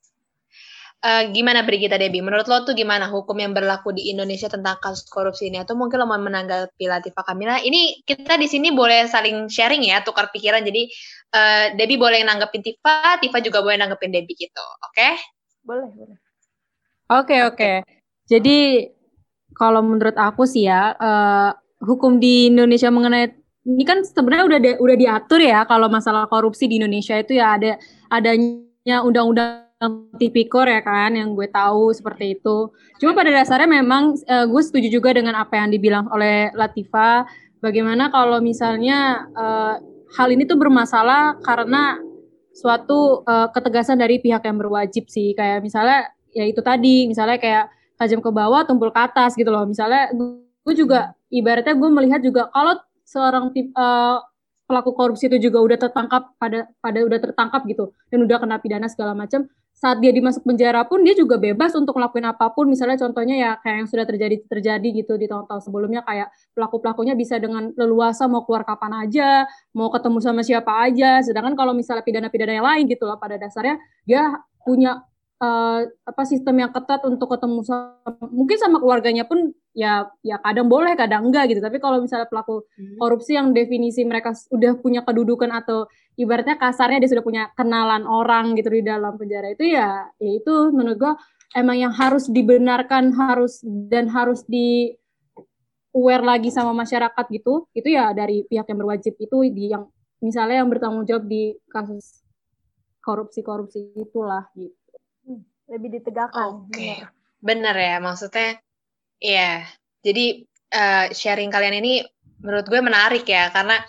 Uh, 1.01 1.33
gimana 1.33 1.65
Brigita 1.65 1.97
Debi? 1.97 2.21
Menurut 2.21 2.45
lo 2.45 2.61
tuh 2.61 2.77
gimana 2.77 3.09
hukum 3.09 3.33
yang 3.41 3.57
berlaku 3.57 3.89
di 3.89 4.13
Indonesia 4.13 4.45
tentang 4.45 4.77
kasus 4.77 5.09
korupsi 5.09 5.49
ini? 5.49 5.57
Atau 5.57 5.73
mungkin 5.73 5.97
lo 5.97 6.05
mau 6.05 6.21
menanggapi 6.21 6.85
Latifah 6.85 7.25
Kamila? 7.25 7.57
Ini 7.57 8.05
kita 8.05 8.37
di 8.37 8.45
sini 8.45 8.69
boleh 8.69 9.09
saling 9.09 9.49
sharing 9.49 9.81
ya, 9.81 10.05
tukar 10.05 10.29
pikiran. 10.29 10.61
Jadi 10.61 10.85
uh, 11.33 11.73
Debi 11.73 11.97
boleh 11.97 12.21
nanggepin 12.21 12.61
Tifa, 12.61 13.17
Tifa 13.17 13.41
juga 13.41 13.65
boleh 13.65 13.81
nanggepin 13.81 14.13
Debi 14.13 14.33
gitu. 14.37 14.61
Oke? 14.85 14.93
Okay? 14.93 15.13
Boleh, 15.65 15.89
boleh. 15.89 16.17
Oke, 17.09 17.33
okay, 17.33 17.39
oke. 17.49 17.57
Okay. 17.57 18.00
Jadi 18.31 18.87
kalau 19.51 19.83
menurut 19.83 20.15
aku 20.15 20.47
sih 20.47 20.71
ya 20.71 20.95
uh, 20.95 21.51
hukum 21.83 22.23
di 22.23 22.47
Indonesia 22.47 22.87
mengenai 22.87 23.35
ini 23.61 23.83
kan 23.85 24.01
sebenarnya 24.01 24.45
udah 24.47 24.59
di, 24.63 24.69
udah 24.79 24.95
diatur 24.97 25.43
ya 25.43 25.67
kalau 25.69 25.85
masalah 25.91 26.25
korupsi 26.31 26.65
di 26.65 26.81
Indonesia 26.81 27.19
itu 27.19 27.37
ya 27.37 27.59
ada 27.59 27.77
adanya 28.09 29.03
undang-undang 29.05 29.69
tipikor 30.17 30.65
ya 30.65 30.81
kan 30.81 31.13
yang 31.13 31.33
gue 31.33 31.45
tahu 31.49 31.93
seperti 31.93 32.37
itu. 32.39 32.69
Cuma 32.97 33.17
pada 33.17 33.29
dasarnya 33.33 33.69
memang 33.69 34.17
uh, 34.25 34.45
gue 34.49 34.61
setuju 34.61 34.87
juga 34.89 35.13
dengan 35.13 35.37
apa 35.37 35.57
yang 35.61 35.69
dibilang 35.73 36.09
oleh 36.09 36.49
Latifa. 36.53 37.25
Bagaimana 37.61 38.09
kalau 38.09 38.41
misalnya 38.41 39.29
uh, 39.37 39.77
hal 40.17 40.27
ini 40.33 40.49
tuh 40.49 40.57
bermasalah 40.57 41.37
karena 41.45 42.01
suatu 42.53 43.21
uh, 43.25 43.49
ketegasan 43.53 44.01
dari 44.01 44.17
pihak 44.17 44.41
yang 44.41 44.57
berwajib 44.57 45.05
sih. 45.05 45.37
Kayak 45.37 45.61
misalnya 45.61 46.09
ya 46.33 46.45
itu 46.49 46.61
tadi 46.65 47.05
misalnya 47.05 47.37
kayak 47.37 47.65
tajam 48.01 48.17
ke 48.17 48.31
bawah 48.33 48.65
tumpul 48.65 48.89
ke 48.89 48.97
atas 48.97 49.37
gitu 49.37 49.53
loh. 49.53 49.69
Misalnya 49.69 50.09
gue 50.65 50.73
juga 50.73 51.13
ibaratnya 51.29 51.77
gue 51.77 51.89
melihat 51.93 52.21
juga 52.25 52.49
kalau 52.49 52.81
seorang 53.05 53.53
uh, 53.77 54.17
pelaku 54.65 54.97
korupsi 54.97 55.29
itu 55.29 55.51
juga 55.51 55.61
udah 55.61 55.77
tertangkap 55.77 56.33
pada 56.41 56.65
pada 56.81 56.99
udah 57.05 57.19
tertangkap 57.21 57.61
gitu 57.69 57.93
dan 58.09 58.23
udah 58.25 58.37
kena 58.41 58.57
pidana 58.57 58.87
segala 58.89 59.11
macam 59.13 59.45
saat 59.75 59.97
dia 59.97 60.13
dimasuk 60.13 60.45
penjara 60.45 60.85
pun 60.85 61.01
dia 61.01 61.17
juga 61.17 61.41
bebas 61.41 61.73
untuk 61.73 61.97
ngelakuin 61.97 62.29
apa 62.29 62.53
pun. 62.53 62.69
Misalnya 62.69 63.01
contohnya 63.01 63.35
ya 63.37 63.51
kayak 63.61 63.77
yang 63.81 63.89
sudah 63.89 64.05
terjadi 64.05 64.35
terjadi 64.45 64.87
gitu 64.93 65.17
di 65.17 65.25
tahun-tahun 65.25 65.61
sebelumnya 65.65 66.05
kayak 66.05 66.29
pelaku 66.53 66.77
pelakunya 66.81 67.17
bisa 67.17 67.41
dengan 67.41 67.73
leluasa 67.73 68.29
mau 68.29 68.45
keluar 68.45 68.61
kapan 68.61 69.09
aja 69.09 69.45
mau 69.73 69.89
ketemu 69.89 70.17
sama 70.21 70.41
siapa 70.45 70.71
aja. 70.85 71.25
Sedangkan 71.25 71.57
kalau 71.57 71.73
misalnya 71.73 72.05
pidana-pidana 72.05 72.53
yang 72.53 72.67
lain 72.67 72.83
gitu 72.89 73.09
loh 73.09 73.17
pada 73.17 73.41
dasarnya 73.41 73.81
dia 74.05 74.37
punya 74.61 75.01
uh, 75.41 75.81
apa 76.05 76.23
sistem 76.23 76.61
yang 76.61 76.71
ketat 76.71 77.01
untuk 77.03 77.33
ketemu 77.33 77.65
sama 77.65 77.97
mungkin 78.29 78.57
sama 78.61 78.77
keluarganya 78.77 79.25
pun 79.25 79.51
ya 79.73 80.07
ya 80.21 80.37
kadang 80.39 80.69
boleh 80.69 80.93
kadang 80.93 81.27
enggak 81.27 81.49
gitu 81.51 81.59
tapi 81.59 81.81
kalau 81.81 81.99
misalnya 81.99 82.29
pelaku 82.29 82.63
hmm. 82.77 83.01
korupsi 83.01 83.35
yang 83.35 83.51
definisi 83.51 84.05
mereka 84.05 84.37
sudah 84.37 84.77
punya 84.77 85.01
kedudukan 85.01 85.49
atau 85.49 85.89
ibaratnya 86.15 86.61
kasarnya 86.61 87.01
dia 87.01 87.11
sudah 87.17 87.25
punya 87.25 87.43
kenalan 87.57 88.05
orang 88.05 88.53
gitu 88.53 88.69
di 88.69 88.85
dalam 88.85 89.17
penjara 89.17 89.51
itu 89.51 89.65
ya 89.65 90.05
ya 90.21 90.31
itu 90.37 90.53
menurut 90.71 90.97
gua 91.01 91.13
emang 91.57 91.77
yang 91.89 91.93
harus 91.95 92.29
dibenarkan 92.29 93.11
harus 93.17 93.59
dan 93.65 94.07
harus 94.07 94.45
di 94.45 94.93
aware 95.91 96.23
lagi 96.23 96.47
sama 96.53 96.71
masyarakat 96.71 97.25
gitu 97.31 97.67
itu 97.75 97.89
ya 97.91 98.15
dari 98.15 98.47
pihak 98.47 98.63
yang 98.63 98.79
berwajib 98.79 99.13
itu 99.19 99.37
di 99.51 99.71
yang 99.75 99.87
misalnya 100.23 100.63
yang 100.63 100.69
bertanggung 100.71 101.03
jawab 101.03 101.27
di 101.27 101.57
kasus 101.67 102.23
korupsi-korupsi 103.01 103.97
itulah 103.97 104.47
gitu 104.55 104.80
lebih 105.71 106.03
ditegakkan. 106.03 106.67
Oke, 106.67 106.75
okay. 106.75 106.97
bener. 107.39 107.73
ya 107.73 107.95
maksudnya, 108.03 108.59
ya. 109.23 109.63
Jadi 110.03 110.43
uh, 110.75 111.07
sharing 111.15 111.47
kalian 111.47 111.79
ini 111.79 112.03
menurut 112.41 112.65
gue 112.67 112.81
menarik 112.81 113.23
ya 113.23 113.53
karena 113.53 113.79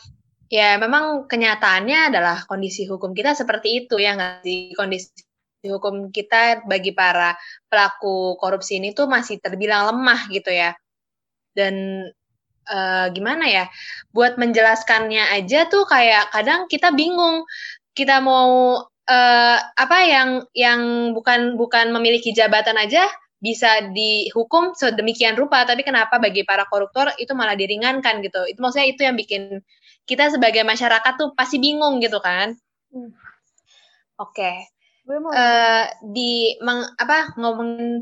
ya 0.53 0.77
memang 0.77 1.25
kenyataannya 1.25 2.13
adalah 2.13 2.45
kondisi 2.45 2.85
hukum 2.85 3.17
kita 3.17 3.33
seperti 3.33 3.85
itu 3.85 3.97
ya 3.97 4.13
nggak 4.13 4.45
sih 4.45 4.77
kondisi 4.77 5.25
hukum 5.65 6.13
kita 6.13 6.69
bagi 6.69 6.93
para 6.93 7.33
pelaku 7.73 8.37
korupsi 8.37 8.77
ini 8.77 8.93
tuh 8.93 9.09
masih 9.09 9.41
terbilang 9.41 9.89
lemah 9.89 10.29
gitu 10.29 10.53
ya 10.53 10.77
dan 11.57 12.05
uh, 12.69 13.07
gimana 13.17 13.49
ya 13.49 13.65
buat 14.13 14.37
menjelaskannya 14.37 15.33
aja 15.33 15.65
tuh 15.73 15.89
kayak 15.89 16.29
kadang 16.37 16.69
kita 16.69 16.93
bingung 16.93 17.49
kita 17.97 18.21
mau 18.21 18.85
uh, 19.09 19.59
apa 19.59 19.99
yang 20.07 20.29
yang 20.55 20.81
bukan 21.17 21.59
bukan 21.59 21.91
memiliki 21.91 22.31
jabatan 22.31 22.79
aja 22.79 23.07
bisa 23.43 23.91
dihukum 23.91 24.71
sedemikian 24.79 25.35
rupa. 25.35 25.67
Tapi 25.67 25.83
kenapa 25.83 26.23
bagi 26.23 26.47
para 26.47 26.63
koruptor 26.71 27.11
itu 27.19 27.35
malah 27.35 27.59
diringankan 27.59 28.23
gitu? 28.23 28.47
Itu 28.47 28.63
maksudnya 28.63 28.87
itu 28.87 29.03
yang 29.03 29.19
bikin 29.19 29.59
kita 30.07 30.31
sebagai 30.31 30.63
masyarakat 30.63 31.13
tuh 31.19 31.35
pasti 31.35 31.59
bingung 31.59 31.99
gitu 31.99 32.23
kan? 32.23 32.55
Hmm. 32.95 33.11
oke. 34.21 34.37
Okay. 34.39 34.57
uh, 35.11 35.91
di 36.15 36.55
meng, 36.63 36.87
apa 36.95 37.35
ngomong 37.35 37.99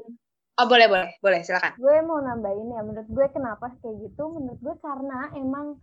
oh 0.61 0.67
boleh 0.69 0.87
boleh 0.93 1.11
boleh 1.25 1.41
silakan. 1.41 1.73
Gue 1.81 2.05
mau 2.05 2.21
nambahin 2.21 2.77
ya 2.77 2.85
menurut 2.85 3.09
gue 3.09 3.27
kenapa 3.33 3.73
kayak 3.81 3.97
gitu? 4.05 4.29
Menurut 4.29 4.61
gue 4.61 4.77
karena 4.85 5.33
emang 5.33 5.81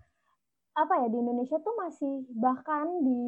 apa 0.77 0.93
ya 1.01 1.07
di 1.09 1.17
Indonesia 1.17 1.57
tuh 1.57 1.73
masih 1.73 2.13
bahkan 2.37 3.01
di 3.01 3.25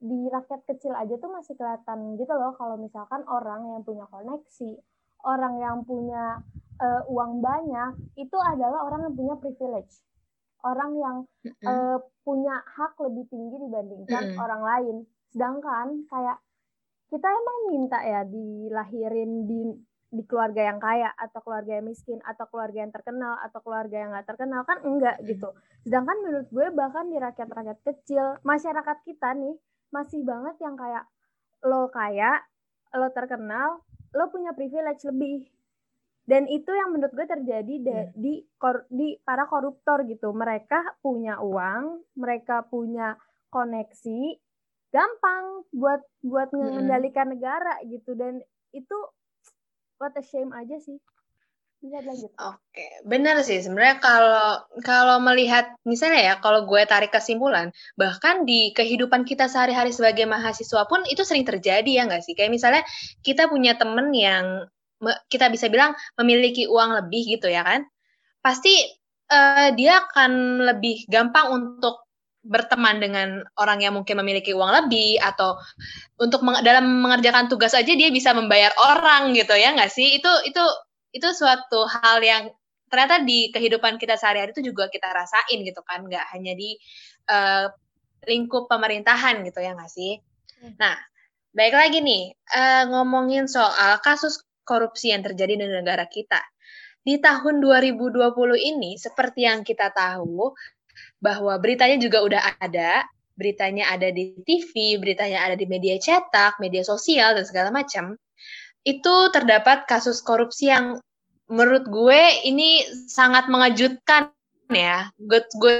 di 0.00 0.18
rakyat 0.32 0.64
kecil 0.64 0.96
aja 0.96 1.12
tuh 1.20 1.28
masih 1.28 1.52
kelihatan 1.52 2.16
gitu 2.16 2.32
loh 2.32 2.56
kalau 2.56 2.80
misalkan 2.80 3.20
orang 3.28 3.68
yang 3.68 3.84
punya 3.84 4.08
koneksi, 4.08 4.80
orang 5.28 5.60
yang 5.60 5.84
punya 5.84 6.40
uh, 6.80 7.02
uang 7.12 7.44
banyak 7.44 8.00
itu 8.16 8.36
adalah 8.40 8.88
orang 8.88 9.12
yang 9.12 9.14
punya 9.14 9.34
privilege. 9.36 10.00
Orang 10.64 10.96
yang 10.96 11.16
mm-hmm. 11.44 11.68
uh, 11.68 12.00
punya 12.24 12.64
hak 12.64 12.96
lebih 13.04 13.28
tinggi 13.28 13.56
dibandingkan 13.60 14.32
mm-hmm. 14.32 14.40
orang 14.40 14.62
lain. 14.64 14.96
Sedangkan 15.36 16.08
kayak 16.08 16.40
kita 17.12 17.28
emang 17.28 17.58
minta 17.68 17.98
ya 18.00 18.24
dilahirin 18.24 19.44
di 19.44 19.68
di 20.10 20.26
keluarga 20.26 20.66
yang 20.66 20.82
kaya 20.82 21.14
atau 21.14 21.38
keluarga 21.38 21.78
yang 21.78 21.86
miskin 21.86 22.18
atau 22.26 22.42
keluarga 22.50 22.82
yang 22.82 22.90
terkenal 22.90 23.38
atau 23.46 23.62
keluarga 23.62 23.94
yang 23.94 24.10
nggak 24.10 24.26
terkenal 24.26 24.66
kan 24.66 24.82
enggak 24.82 25.16
hmm. 25.22 25.26
gitu. 25.30 25.48
Sedangkan 25.86 26.18
menurut 26.26 26.48
gue 26.50 26.66
bahkan 26.74 27.06
di 27.06 27.16
rakyat-rakyat 27.22 27.78
kecil 27.86 28.24
masyarakat 28.42 28.96
kita 29.06 29.38
nih 29.38 29.54
masih 29.94 30.26
banget 30.26 30.58
yang 30.58 30.74
kayak 30.74 31.06
lo 31.62 31.86
kaya, 31.94 32.42
lo 32.98 33.06
terkenal, 33.14 33.86
lo 34.10 34.24
punya 34.34 34.50
privilege 34.50 35.06
lebih. 35.06 35.46
Dan 36.26 36.46
itu 36.46 36.70
yang 36.70 36.94
menurut 36.94 37.14
gue 37.14 37.26
terjadi 37.26 37.74
de, 37.82 37.98
hmm. 38.10 38.12
di 38.18 38.42
kor, 38.58 38.86
di 38.90 39.14
para 39.22 39.46
koruptor 39.46 40.02
gitu. 40.10 40.34
Mereka 40.34 40.98
punya 41.02 41.38
uang, 41.38 42.02
mereka 42.18 42.66
punya 42.66 43.14
koneksi, 43.50 44.38
gampang 44.90 45.66
buat 45.70 46.02
buat 46.22 46.50
hmm. 46.50 46.58
mengendalikan 46.58 47.30
negara 47.30 47.78
gitu 47.86 48.18
dan 48.18 48.42
itu 48.74 48.98
what 50.00 50.16
a 50.16 50.24
shame 50.24 50.50
aja 50.56 50.80
sih 50.80 50.96
bisa 51.80 52.04
lanjut. 52.04 52.28
Oke, 52.36 52.60
okay. 52.76 52.92
benar 53.08 53.40
sih 53.40 53.56
sebenarnya 53.64 54.04
kalau 54.04 54.60
kalau 54.84 55.16
melihat 55.24 55.72
misalnya 55.88 56.20
ya 56.20 56.34
kalau 56.36 56.68
gue 56.68 56.84
tarik 56.84 57.08
kesimpulan 57.08 57.72
bahkan 57.96 58.44
di 58.44 58.76
kehidupan 58.76 59.24
kita 59.24 59.48
sehari-hari 59.48 59.88
sebagai 59.88 60.28
mahasiswa 60.28 60.84
pun 60.84 61.00
itu 61.08 61.24
sering 61.24 61.48
terjadi 61.48 61.88
ya 61.88 62.02
nggak 62.04 62.20
sih 62.20 62.36
kayak 62.36 62.52
misalnya 62.52 62.84
kita 63.24 63.48
punya 63.48 63.80
temen 63.80 64.12
yang 64.12 64.68
kita 65.32 65.48
bisa 65.48 65.72
bilang 65.72 65.96
memiliki 66.20 66.68
uang 66.68 67.00
lebih 67.00 67.40
gitu 67.40 67.48
ya 67.48 67.64
kan 67.64 67.88
pasti 68.44 68.76
uh, 69.32 69.72
dia 69.72 70.04
akan 70.04 70.60
lebih 70.68 71.08
gampang 71.08 71.48
untuk 71.48 72.04
berteman 72.40 72.96
dengan 73.00 73.44
orang 73.60 73.84
yang 73.84 73.92
mungkin 73.92 74.16
memiliki 74.16 74.56
uang 74.56 74.72
lebih 74.84 75.20
atau 75.20 75.60
untuk 76.16 76.40
meng 76.40 76.64
dalam 76.64 77.04
mengerjakan 77.04 77.52
tugas 77.52 77.76
aja 77.76 77.92
dia 77.92 78.08
bisa 78.08 78.32
membayar 78.32 78.72
orang 78.80 79.36
gitu 79.36 79.52
ya 79.52 79.76
nggak 79.76 79.92
sih? 79.92 80.16
Itu 80.16 80.30
itu 80.48 80.64
itu 81.12 81.28
suatu 81.36 81.84
hal 81.84 82.24
yang 82.24 82.48
ternyata 82.90 83.22
di 83.22 83.54
kehidupan 83.54 84.00
kita 84.00 84.18
sehari-hari 84.18 84.50
itu 84.56 84.72
juga 84.72 84.90
kita 84.90 85.06
rasain 85.12 85.62
gitu 85.62 85.80
kan 85.86 86.02
nggak 86.02 86.26
hanya 86.34 86.56
di 86.58 86.74
uh, 87.30 87.70
lingkup 88.26 88.66
pemerintahan 88.66 89.44
gitu 89.46 89.60
ya 89.62 89.76
nggak 89.76 89.92
sih? 89.92 90.18
Hmm. 90.60 90.76
nah 90.76 90.92
baik 91.56 91.72
lagi 91.72 92.04
nih 92.04 92.36
uh, 92.52 92.84
ngomongin 92.92 93.48
soal 93.48 93.96
kasus 94.04 94.44
korupsi 94.64 95.10
yang 95.10 95.24
terjadi 95.26 95.58
di 95.60 95.66
negara 95.66 96.06
kita. 96.06 96.40
Di 97.00 97.16
tahun 97.16 97.64
2020 97.64 98.12
ini 98.60 99.00
seperti 99.00 99.48
yang 99.48 99.64
kita 99.64 99.88
tahu 99.90 100.52
bahwa 101.20 101.56
beritanya 101.60 102.00
juga 102.00 102.24
udah 102.24 102.42
ada, 102.58 103.04
beritanya 103.36 103.92
ada 103.92 104.08
di 104.08 104.36
TV, 104.44 104.96
beritanya 105.00 105.44
ada 105.48 105.56
di 105.56 105.68
media 105.68 106.00
cetak, 106.00 106.60
media 106.60 106.84
sosial 106.84 107.36
dan 107.36 107.44
segala 107.44 107.68
macam. 107.72 108.16
Itu 108.84 109.28
terdapat 109.32 109.84
kasus 109.84 110.24
korupsi 110.24 110.72
yang 110.72 111.00
menurut 111.48 111.88
gue 111.88 112.20
ini 112.48 112.84
sangat 113.08 113.48
mengejutkan 113.52 114.32
ya. 114.72 115.12
Gue, 115.20 115.44
gue 115.60 115.74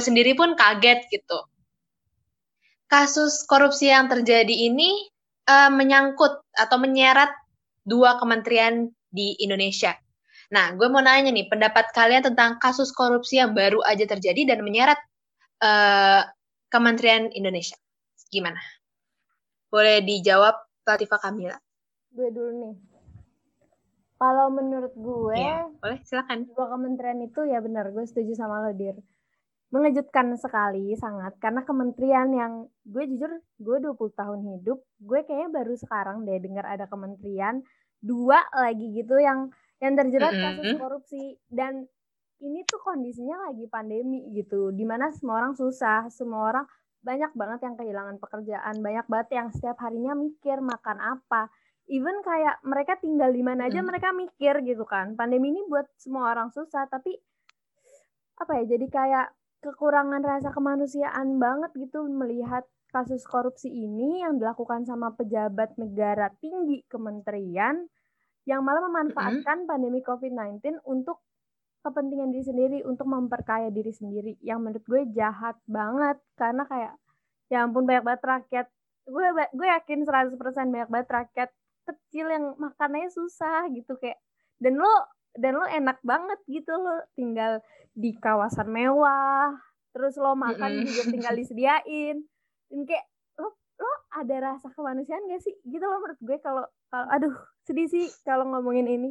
sendiri 0.00 0.32
pun 0.32 0.56
kaget 0.56 1.04
gitu. 1.12 1.38
Kasus 2.88 3.44
korupsi 3.44 3.92
yang 3.92 4.08
terjadi 4.08 4.72
ini 4.72 5.12
uh, 5.44 5.68
menyangkut 5.68 6.40
atau 6.56 6.80
menyeret 6.80 7.28
dua 7.84 8.16
kementerian 8.16 8.88
di 9.08 9.36
Indonesia, 9.40 9.96
Nah, 10.48 10.72
gue 10.72 10.88
mau 10.88 11.04
nanya 11.04 11.28
nih, 11.28 11.44
pendapat 11.44 11.92
kalian 11.92 12.24
tentang 12.24 12.56
kasus 12.56 12.88
korupsi 12.96 13.36
yang 13.36 13.52
baru 13.52 13.84
aja 13.84 14.08
terjadi 14.08 14.56
dan 14.56 14.64
menyeret 14.64 14.96
uh, 15.60 16.24
Kementerian 16.72 17.28
Indonesia. 17.36 17.76
Gimana? 18.32 18.60
Boleh 19.68 20.00
dijawab 20.00 20.56
Latifah 20.88 21.20
Kamila. 21.20 21.56
Gue 22.12 22.32
dulu 22.32 22.50
nih. 22.64 22.76
Kalau 24.18 24.50
menurut 24.50 24.92
gue, 24.96 25.36
ya, 25.36 25.68
boleh 25.78 26.00
silakan. 26.02 26.48
Dua 26.48 26.66
kementerian 26.74 27.20
itu 27.22 27.40
ya 27.46 27.62
benar, 27.62 27.92
gue 27.92 28.02
setuju 28.02 28.34
sama 28.34 28.64
lo, 28.64 28.72
Dir. 28.74 28.96
Mengejutkan 29.68 30.32
sekali 30.40 30.96
sangat 30.96 31.36
karena 31.38 31.60
kementerian 31.62 32.32
yang 32.32 32.52
gue 32.88 33.04
jujur 33.04 33.30
gue 33.60 33.76
20 33.84 33.94
tahun 34.16 34.40
hidup, 34.56 34.80
gue 34.80 35.20
kayaknya 35.28 35.60
baru 35.60 35.74
sekarang 35.76 36.24
deh 36.24 36.40
dengar 36.40 36.64
ada 36.64 36.88
kementerian 36.88 37.60
dua 38.00 38.42
lagi 38.54 38.96
gitu 38.96 39.20
yang 39.20 39.52
yang 39.78 39.94
terjerat 39.94 40.32
mm 40.34 40.38
-hmm. 40.38 40.46
kasus 40.58 40.72
korupsi. 40.78 41.24
Dan 41.46 41.86
ini 42.42 42.62
tuh 42.66 42.78
kondisinya 42.82 43.50
lagi 43.50 43.66
pandemi 43.66 44.26
gitu. 44.34 44.70
Di 44.74 44.84
mana 44.86 45.10
semua 45.14 45.42
orang 45.42 45.54
susah. 45.54 46.10
Semua 46.10 46.50
orang 46.50 46.66
banyak 47.02 47.32
banget 47.34 47.60
yang 47.66 47.74
kehilangan 47.78 48.16
pekerjaan. 48.18 48.74
Banyak 48.82 49.06
banget 49.06 49.28
yang 49.38 49.48
setiap 49.54 49.78
harinya 49.82 50.14
mikir 50.18 50.58
makan 50.58 50.98
apa. 50.98 51.50
Even 51.88 52.20
kayak 52.20 52.60
mereka 52.66 53.00
tinggal 53.00 53.32
di 53.32 53.40
mana 53.40 53.66
aja 53.70 53.80
mm. 53.80 53.86
mereka 53.86 54.12
mikir 54.12 54.60
gitu 54.66 54.84
kan. 54.84 55.16
Pandemi 55.16 55.54
ini 55.56 55.64
buat 55.66 55.88
semua 55.96 56.30
orang 56.36 56.52
susah. 56.52 56.84
Tapi 56.90 57.16
apa 58.38 58.52
ya 58.62 58.76
jadi 58.76 58.86
kayak 58.86 59.26
kekurangan 59.58 60.22
rasa 60.22 60.54
kemanusiaan 60.54 61.42
banget 61.42 61.74
gitu 61.74 62.06
melihat 62.06 62.62
kasus 62.94 63.26
korupsi 63.26 63.68
ini 63.68 64.22
yang 64.22 64.38
dilakukan 64.38 64.86
sama 64.86 65.12
pejabat 65.12 65.76
negara 65.76 66.32
tinggi 66.38 66.86
kementerian 66.86 67.90
yang 68.48 68.64
malah 68.64 68.80
memanfaatkan 68.88 69.44
mm-hmm. 69.44 69.68
pandemi 69.68 70.00
COVID-19 70.00 70.80
untuk 70.88 71.20
kepentingan 71.84 72.32
diri 72.32 72.44
sendiri 72.44 72.78
untuk 72.88 73.06
memperkaya 73.06 73.68
diri 73.68 73.92
sendiri 73.92 74.40
yang 74.40 74.64
menurut 74.64 74.82
gue 74.88 75.02
jahat 75.12 75.54
banget 75.68 76.16
karena 76.34 76.64
kayak 76.64 76.96
ya 77.52 77.64
ampun 77.64 77.84
banyak 77.84 78.04
banget 78.04 78.22
rakyat 78.24 78.66
gue 79.08 79.26
gue 79.52 79.68
yakin 79.68 80.04
100% 80.04 80.36
banyak 80.74 80.90
banget 80.90 81.08
rakyat 81.08 81.50
kecil 81.88 82.26
yang 82.28 82.44
makanannya 82.60 83.08
susah 83.08 83.68
gitu 83.72 83.96
kayak 83.96 84.20
dan 84.60 84.76
lo 84.76 84.90
dan 85.38 85.56
lo 85.56 85.64
enak 85.64 86.00
banget 86.04 86.40
gitu 86.50 86.72
lo 86.76 87.04
tinggal 87.16 87.62
di 87.96 88.12
kawasan 88.16 88.68
mewah 88.68 89.56
terus 89.92 90.18
lo 90.20 90.36
makan 90.36 90.72
mm 90.72 90.78
-hmm. 90.82 90.88
juga 90.88 91.02
tinggal 91.08 91.34
disediain 91.40 92.16
dan 92.68 92.80
kayak 92.84 93.06
lo 93.40 93.54
lo 93.80 93.92
ada 94.12 94.36
rasa 94.52 94.68
kemanusiaan 94.74 95.24
gak 95.30 95.40
sih 95.40 95.56
gitu 95.64 95.84
lo 95.84 96.02
menurut 96.04 96.20
gue 96.20 96.36
kalau 96.42 96.64
kalau 96.64 96.77
aduh 96.92 97.34
sedih 97.68 97.88
sih 97.88 98.06
kalau 98.24 98.48
ngomongin 98.48 98.88
ini 98.88 99.10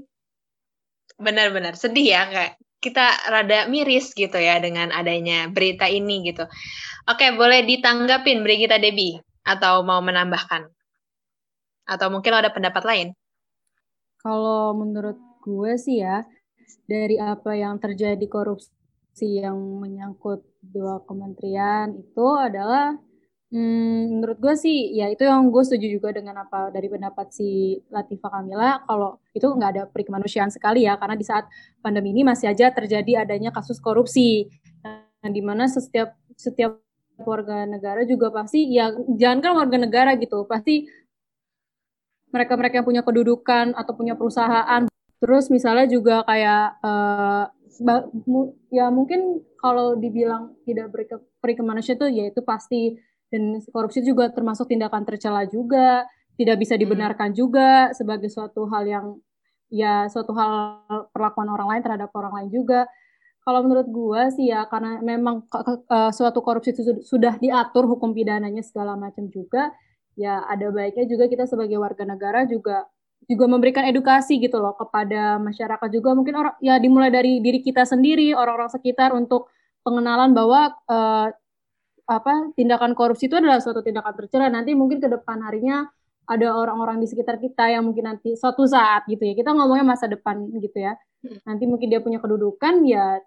benar-benar 1.17 1.77
sedih 1.77 2.13
ya 2.13 2.21
kayak 2.29 2.53
kita 2.77 3.09
rada 3.33 3.65
miris 3.65 4.13
gitu 4.13 4.37
ya 4.37 4.61
dengan 4.61 4.93
adanya 4.93 5.49
berita 5.49 5.89
ini 5.89 6.29
gitu. 6.29 6.45
Oke, 7.09 7.33
boleh 7.33 7.65
ditanggapin 7.65 8.45
Brigita 8.45 8.77
Debi 8.77 9.17
atau 9.41 9.81
mau 9.81 9.97
menambahkan? 9.97 10.69
Atau 11.89 12.07
mungkin 12.13 12.37
ada 12.37 12.53
pendapat 12.53 12.83
lain? 12.85 13.07
Kalau 14.21 14.77
menurut 14.77 15.17
gue 15.41 15.73
sih 15.79 16.05
ya, 16.05 16.21
dari 16.85 17.17
apa 17.17 17.57
yang 17.57 17.81
terjadi 17.81 18.23
korupsi 18.29 19.41
yang 19.41 19.57
menyangkut 19.81 20.45
dua 20.61 21.01
kementerian 21.07 21.97
itu 21.97 22.27
adalah 22.37 22.93
Hmm, 23.47 24.19
menurut 24.19 24.43
gue 24.43 24.59
sih 24.59 24.91
ya 24.91 25.07
itu 25.07 25.23
yang 25.23 25.47
gue 25.47 25.63
setuju 25.63 25.87
juga 25.87 26.11
dengan 26.11 26.43
apa 26.43 26.67
dari 26.67 26.91
pendapat 26.91 27.31
si 27.31 27.79
Latifah 27.87 28.27
Kamila. 28.27 28.83
Kalau 28.83 29.23
itu 29.31 29.47
nggak 29.47 29.71
ada 29.71 29.83
peri 29.87 30.03
kemanusiaan 30.03 30.51
sekali 30.51 30.83
ya 30.83 30.99
karena 30.99 31.15
di 31.15 31.23
saat 31.23 31.47
pandemi 31.79 32.11
ini 32.11 32.27
masih 32.27 32.51
aja 32.51 32.75
terjadi 32.75 33.23
adanya 33.23 33.55
kasus 33.55 33.79
korupsi. 33.79 34.51
Nah, 34.83 35.31
di 35.31 35.39
mana 35.39 35.63
setiap 35.71 36.19
setiap 36.35 36.75
warga 37.23 37.63
negara 37.63 38.03
juga 38.03 38.35
pasti 38.35 38.67
ya 38.67 38.91
jangan 39.15 39.39
kan 39.39 39.53
warga 39.55 39.77
negara 39.79 40.11
gitu 40.19 40.43
pasti 40.43 40.85
mereka-mereka 42.35 42.83
yang 42.83 42.87
punya 42.87 43.03
kedudukan 43.07 43.71
atau 43.79 43.93
punya 43.95 44.19
perusahaan. 44.19 44.91
Terus 45.23 45.47
misalnya 45.47 45.87
juga 45.87 46.21
kayak 46.27 46.83
uh, 46.83 47.47
ya 48.75 48.91
mungkin 48.91 49.39
kalau 49.55 49.95
dibilang 49.95 50.51
tidak 50.67 50.91
beri, 50.91 51.05
peri 51.39 51.53
kemanusiaan 51.55 51.95
itu 51.95 52.07
ya 52.11 52.23
itu 52.27 52.41
pasti 52.43 52.99
dan 53.27 53.59
korupsi 53.71 54.03
juga 54.03 54.31
termasuk 54.31 54.71
tindakan 54.71 55.03
tercela 55.03 55.43
juga 55.47 56.07
tidak 56.37 56.57
bisa 56.61 56.77
hmm. 56.77 56.81
dibenarkan 56.85 57.29
hmm. 57.33 57.37
juga 57.37 57.91
sebagai 57.91 58.29
suatu 58.31 58.69
hal 58.71 58.83
yang 58.87 59.05
ya 59.67 60.07
suatu 60.07 60.31
hal 60.31 60.83
perlakuan 61.11 61.51
orang 61.51 61.67
lain 61.75 61.83
terhadap 61.83 62.09
orang 62.15 62.33
lain 62.39 62.49
juga 62.51 62.87
kalau 63.43 63.63
menurut 63.63 63.87
gue 63.87 64.21
sih 64.35 64.51
ya 64.51 64.67
karena 64.67 64.99
memang 64.99 65.43
uh, 65.47 66.11
suatu 66.11 66.39
korupsi 66.43 66.75
itu 66.75 67.03
sudah 67.03 67.35
diatur 67.39 67.87
hukum 67.87 68.11
pidananya 68.11 68.63
segala 68.63 68.95
macam 68.99 69.27
juga 69.27 69.71
ya 70.15 70.43
ada 70.47 70.71
baiknya 70.71 71.07
juga 71.07 71.27
kita 71.31 71.47
sebagai 71.47 71.79
warga 71.79 72.03
negara 72.07 72.43
juga 72.47 72.87
juga 73.27 73.45
memberikan 73.47 73.83
edukasi 73.83 74.39
gitu 74.39 74.59
loh 74.59 74.75
kepada 74.75 75.35
masyarakat 75.39 75.89
juga 75.91 76.15
mungkin 76.15 76.35
orang 76.39 76.55
ya 76.63 76.79
dimulai 76.79 77.11
dari 77.11 77.43
diri 77.43 77.59
kita 77.59 77.83
sendiri 77.83 78.31
orang-orang 78.31 78.71
sekitar 78.71 79.11
untuk 79.11 79.51
pengenalan 79.83 80.31
bahwa 80.31 80.75
uh, 80.87 81.27
apa 82.07 82.55
tindakan 82.55 82.95
korupsi 82.95 83.27
itu 83.27 83.35
adalah 83.35 83.59
suatu 83.59 83.83
tindakan 83.83 84.15
tercela 84.15 84.47
nanti 84.47 84.71
mungkin 84.71 85.03
ke 85.03 85.11
depan 85.11 85.43
harinya 85.43 85.83
ada 86.27 86.47
orang-orang 86.55 86.99
di 87.03 87.07
sekitar 87.07 87.39
kita 87.39 87.71
yang 87.71 87.87
mungkin 87.87 88.07
nanti 88.15 88.35
suatu 88.35 88.67
saat 88.67 89.07
gitu 89.07 89.23
ya 89.23 89.35
kita 89.35 89.51
ngomongnya 89.55 89.85
masa 89.95 90.07
depan 90.11 90.47
gitu 90.59 90.79
ya. 90.79 90.95
Hmm. 91.17 91.41
nanti 91.49 91.65
mungkin 91.65 91.89
dia 91.89 91.97
punya 91.97 92.21
kedudukan 92.21 92.85
ya 92.85 93.17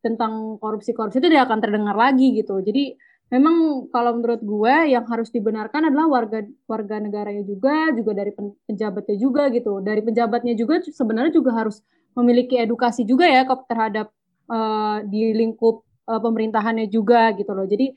tentang 0.00 0.58
korupsi-korupsi 0.58 1.22
itu 1.22 1.28
dia 1.30 1.46
akan 1.46 1.58
terdengar 1.62 1.94
lagi 1.94 2.34
gitu. 2.34 2.58
Jadi 2.58 2.98
memang 3.30 3.86
kalau 3.88 4.18
menurut 4.18 4.42
gue 4.42 4.74
yang 4.92 5.06
harus 5.06 5.30
dibenarkan 5.30 5.88
adalah 5.88 6.10
warga 6.10 6.42
warga 6.66 6.98
negaranya 6.98 7.46
juga 7.46 7.94
juga 7.94 8.12
dari 8.12 8.32
penjabatnya 8.66 9.16
juga 9.16 9.42
gitu. 9.54 9.78
Dari 9.78 10.02
penjabatnya 10.02 10.54
juga 10.58 10.82
sebenarnya 10.82 11.32
juga 11.32 11.54
harus 11.54 11.80
memiliki 12.18 12.58
edukasi 12.58 13.06
juga 13.06 13.24
ya 13.30 13.46
terhadap 13.46 14.10
uh, 14.50 15.00
di 15.06 15.32
lingkup 15.32 15.86
uh, 16.08 16.20
pemerintahannya 16.20 16.86
juga 16.88 17.34
gitu 17.36 17.52
loh. 17.52 17.66
Jadi 17.66 17.92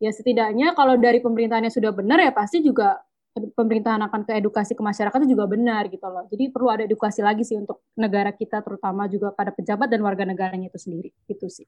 ya 0.00 0.10
setidaknya 0.10 0.72
kalau 0.72 0.96
dari 0.96 1.20
pemerintahannya 1.20 1.72
sudah 1.72 1.92
benar 1.92 2.18
ya 2.24 2.32
pasti 2.32 2.64
juga 2.64 2.96
pemerintahan 3.30 4.02
akan 4.10 4.26
ke 4.26 4.42
edukasi 4.42 4.74
ke 4.74 4.82
masyarakat 4.82 5.22
itu 5.22 5.38
juga 5.38 5.46
benar 5.46 5.86
gitu 5.86 6.02
loh. 6.10 6.26
Jadi 6.26 6.50
perlu 6.50 6.68
ada 6.72 6.82
edukasi 6.82 7.22
lagi 7.22 7.46
sih 7.46 7.54
untuk 7.54 7.86
negara 7.94 8.34
kita 8.34 8.60
terutama 8.64 9.06
juga 9.06 9.30
pada 9.30 9.54
pejabat 9.54 9.86
dan 9.86 10.02
warga 10.02 10.26
negaranya 10.26 10.66
itu 10.66 10.78
sendiri 10.80 11.14
gitu 11.30 11.46
sih. 11.46 11.66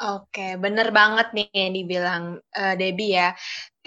Oke, 0.00 0.56
bener 0.56 0.96
banget 0.96 1.32
nih 1.36 1.48
yang 1.52 1.72
dibilang 1.76 2.22
uh, 2.40 2.74
Debbie 2.76 3.12
ya. 3.20 3.36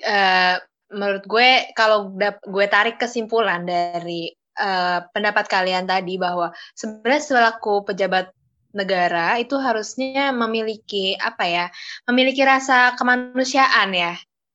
Uh, 0.01 0.61
menurut 0.93 1.25
gue 1.25 1.73
kalau 1.73 2.13
gue 2.45 2.65
tarik 2.69 3.01
kesimpulan 3.01 3.65
dari 3.65 4.29
uh, 4.61 5.01
pendapat 5.09 5.49
kalian 5.49 5.89
tadi 5.89 6.21
bahwa 6.21 6.53
sebenarnya 6.77 7.21
selaku 7.21 7.89
pejabat 7.89 8.29
negara 8.73 9.37
itu 9.37 9.55
harusnya 9.55 10.33
memiliki 10.33 11.13
apa 11.15 11.43
ya 11.45 11.65
memiliki 12.09 12.41
rasa 12.41 12.97
kemanusiaan 12.97 13.93
ya 13.93 14.13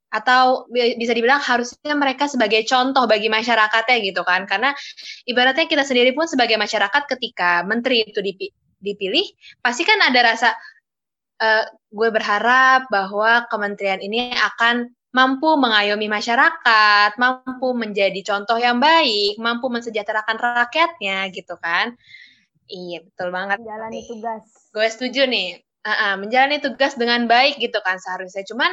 atau 0.09 0.64
bisa 0.72 1.12
dibilang 1.12 1.38
harusnya 1.38 1.92
mereka 1.92 2.26
sebagai 2.26 2.64
contoh 2.64 3.04
bagi 3.04 3.28
masyarakatnya 3.28 3.96
gitu 4.02 4.24
kan 4.24 4.48
karena 4.48 4.72
ibaratnya 5.28 5.68
kita 5.68 5.85
sendiri 5.85 6.16
pun 6.16 6.24
sebagai 6.24 6.57
masyarakat 6.57 7.02
ketika 7.07 7.62
menteri 7.68 8.09
itu 8.09 8.18
dipilih 8.81 9.26
pasti 9.61 9.85
kan 9.85 10.00
ada 10.00 10.20
rasa 10.24 10.48
uh, 11.44 11.64
gue 11.92 12.09
berharap 12.09 12.88
bahwa 12.88 13.44
kementerian 13.52 14.00
ini 14.00 14.33
akan 14.33 14.90
mampu 15.09 15.57
mengayomi 15.57 16.07
masyarakat, 16.07 17.16
mampu 17.16 17.72
menjadi 17.72 18.20
contoh 18.22 18.61
yang 18.61 18.76
baik, 18.76 19.40
mampu 19.40 19.72
mensejahterakan 19.72 20.37
rakyatnya 20.37 21.33
gitu 21.33 21.57
kan. 21.57 21.96
Iya, 22.68 22.98
betul 23.04 23.28
banget. 23.33 23.59
Menjalani 23.64 24.00
tugas. 24.04 24.44
Gue 24.70 24.87
setuju 24.92 25.24
nih. 25.24 25.64
Uh, 25.78 25.90
uh, 25.94 26.14
menjalani 26.20 26.61
tugas 26.61 26.98
dengan 27.00 27.24
baik 27.24 27.57
gitu 27.57 27.81
kan 27.81 27.96
seharusnya. 27.96 28.44
Cuman 28.44 28.68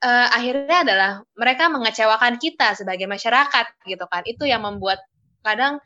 uh, 0.00 0.28
akhirnya 0.32 0.78
adalah 0.80 1.10
mereka 1.36 1.68
mengecewakan 1.68 2.40
kita 2.40 2.72
sebagai 2.72 3.04
masyarakat 3.04 3.66
gitu 3.84 4.04
kan. 4.08 4.22
Itu 4.24 4.48
yang 4.48 4.64
membuat 4.64 5.04
kadang 5.44 5.82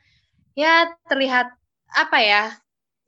ya 0.55 0.87
terlihat 1.11 1.51
apa 1.99 2.19
ya 2.23 2.43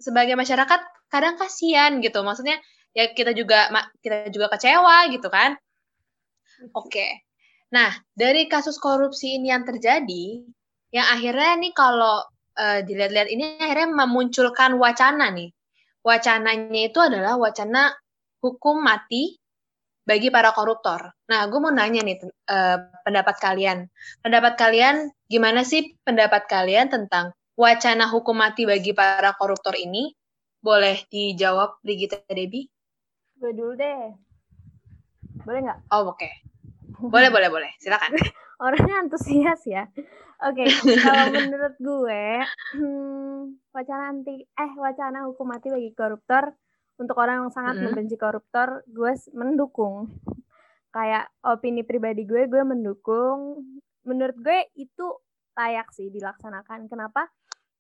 sebagai 0.02 0.34
masyarakat 0.34 0.80
kadang 1.12 1.38
kasihan 1.38 2.02
gitu. 2.02 2.26
Maksudnya 2.26 2.58
ya 2.90 3.14
kita 3.14 3.30
juga 3.38 3.70
kita 4.02 4.34
juga 4.34 4.50
kecewa 4.50 5.06
gitu 5.14 5.30
kan. 5.30 5.54
Oke. 6.74 6.90
Okay. 6.90 7.10
Nah, 7.70 7.94
dari 8.18 8.50
kasus 8.50 8.82
korupsi 8.82 9.38
ini 9.38 9.54
yang 9.54 9.62
terjadi, 9.62 10.42
yang 10.90 11.06
akhirnya 11.06 11.54
nih 11.62 11.70
kalau 11.70 12.26
uh, 12.60 12.80
dilihat-lihat 12.84 13.28
ini 13.32 13.56
akhirnya 13.56 13.88
memunculkan 14.04 14.76
wacana 14.76 15.32
nih. 15.32 15.48
Wacananya 16.04 16.80
itu 16.92 17.00
adalah 17.00 17.40
wacana 17.40 17.92
hukum 18.44 18.84
mati 18.84 19.40
bagi 20.04 20.28
para 20.32 20.52
koruptor. 20.52 21.12
Nah, 21.28 21.48
gue 21.48 21.60
mau 21.60 21.72
nanya 21.72 22.04
nih 22.04 22.20
uh, 22.48 22.76
pendapat 23.04 23.36
kalian. 23.40 23.88
Pendapat 24.20 24.56
kalian 24.60 25.08
gimana 25.28 25.64
sih 25.64 25.96
pendapat 26.04 26.48
kalian 26.48 26.88
tentang 26.88 27.32
wacana 27.56 28.08
hukum 28.08 28.36
mati 28.36 28.64
bagi 28.68 28.92
para 28.92 29.32
koruptor 29.36 29.76
ini? 29.76 30.12
Boleh 30.60 31.04
dijawab 31.08 31.80
Brigita 31.80 32.20
Debi? 32.28 32.68
Gue 33.40 33.52
dulu 33.56 33.72
deh. 33.76 34.12
Boleh 35.44 35.60
nggak? 35.64 35.78
Oh, 35.88 36.12
oke. 36.12 36.20
Okay. 36.20 36.32
Boleh, 37.00 37.32
boleh, 37.32 37.48
boleh. 37.48 37.70
Silakan. 37.80 38.12
Orangnya 38.60 39.00
antusias 39.00 39.64
ya. 39.64 39.88
Oke, 40.40 40.68
okay, 40.68 41.00
kalau 41.00 41.26
menurut 41.36 41.76
gue, 41.80 42.24
hmm, 42.76 43.72
wacana 43.72 44.12
anti 44.12 44.44
eh 44.44 44.72
wacana 44.76 45.28
hukum 45.28 45.48
mati 45.48 45.68
bagi 45.72 45.92
koruptor 45.92 46.52
untuk 47.00 47.16
orang 47.16 47.44
yang 47.44 47.52
sangat 47.52 47.80
mm 47.80 47.84
membenci 47.88 48.16
koruptor, 48.20 48.84
gue 48.84 49.12
mendukung. 49.32 50.12
Kayak 50.92 51.32
opini 51.44 51.84
pribadi 51.84 52.28
gue, 52.28 52.48
gue 52.48 52.62
mendukung. 52.64 53.64
Menurut 54.04 54.36
gue 54.36 54.68
itu 54.76 55.08
layak 55.56 55.88
sih 55.96 56.12
dilaksanakan. 56.12 56.88
Kenapa? 56.88 57.32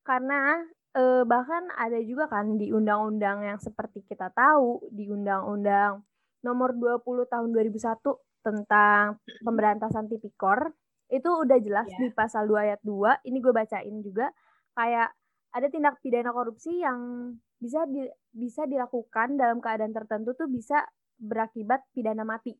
Karena 0.04 0.64
eh, 0.96 1.22
bahkan 1.28 1.68
ada 1.76 2.00
juga 2.00 2.28
kan 2.28 2.56
di 2.56 2.72
undang-undang 2.72 3.44
yang 3.44 3.58
seperti 3.60 4.04
kita 4.08 4.32
tahu 4.32 4.88
di 4.88 5.08
undang-undang 5.12 6.04
nomor 6.40 6.72
20 6.72 7.28
tahun 7.28 7.48
2001 7.52 8.00
tentang 8.40 9.20
pemberantasan 9.44 10.08
tipikor 10.08 10.72
itu 11.10 11.26
udah 11.26 11.58
jelas 11.58 11.88
yeah. 11.90 11.98
di 11.98 12.06
pasal 12.14 12.46
2 12.46 12.66
ayat 12.70 12.80
2 12.86 13.26
ini 13.26 13.38
gue 13.42 13.52
bacain 13.52 13.96
juga 14.00 14.30
kayak 14.78 15.10
ada 15.50 15.66
tindak 15.66 15.98
pidana 15.98 16.30
korupsi 16.30 16.78
yang 16.80 17.32
bisa 17.58 17.84
di, 17.90 18.06
bisa 18.30 18.64
dilakukan 18.64 19.34
dalam 19.34 19.58
keadaan 19.58 19.90
tertentu 19.90 20.32
tuh 20.38 20.46
bisa 20.46 20.86
berakibat 21.18 21.82
pidana 21.90 22.22
mati 22.22 22.54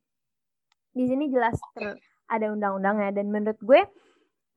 di 0.91 1.07
sini 1.07 1.31
jelas 1.31 1.55
okay. 1.73 1.95
ada 2.27 2.51
undang-undangnya 2.51 3.15
dan 3.15 3.31
menurut 3.31 3.59
gue 3.63 3.81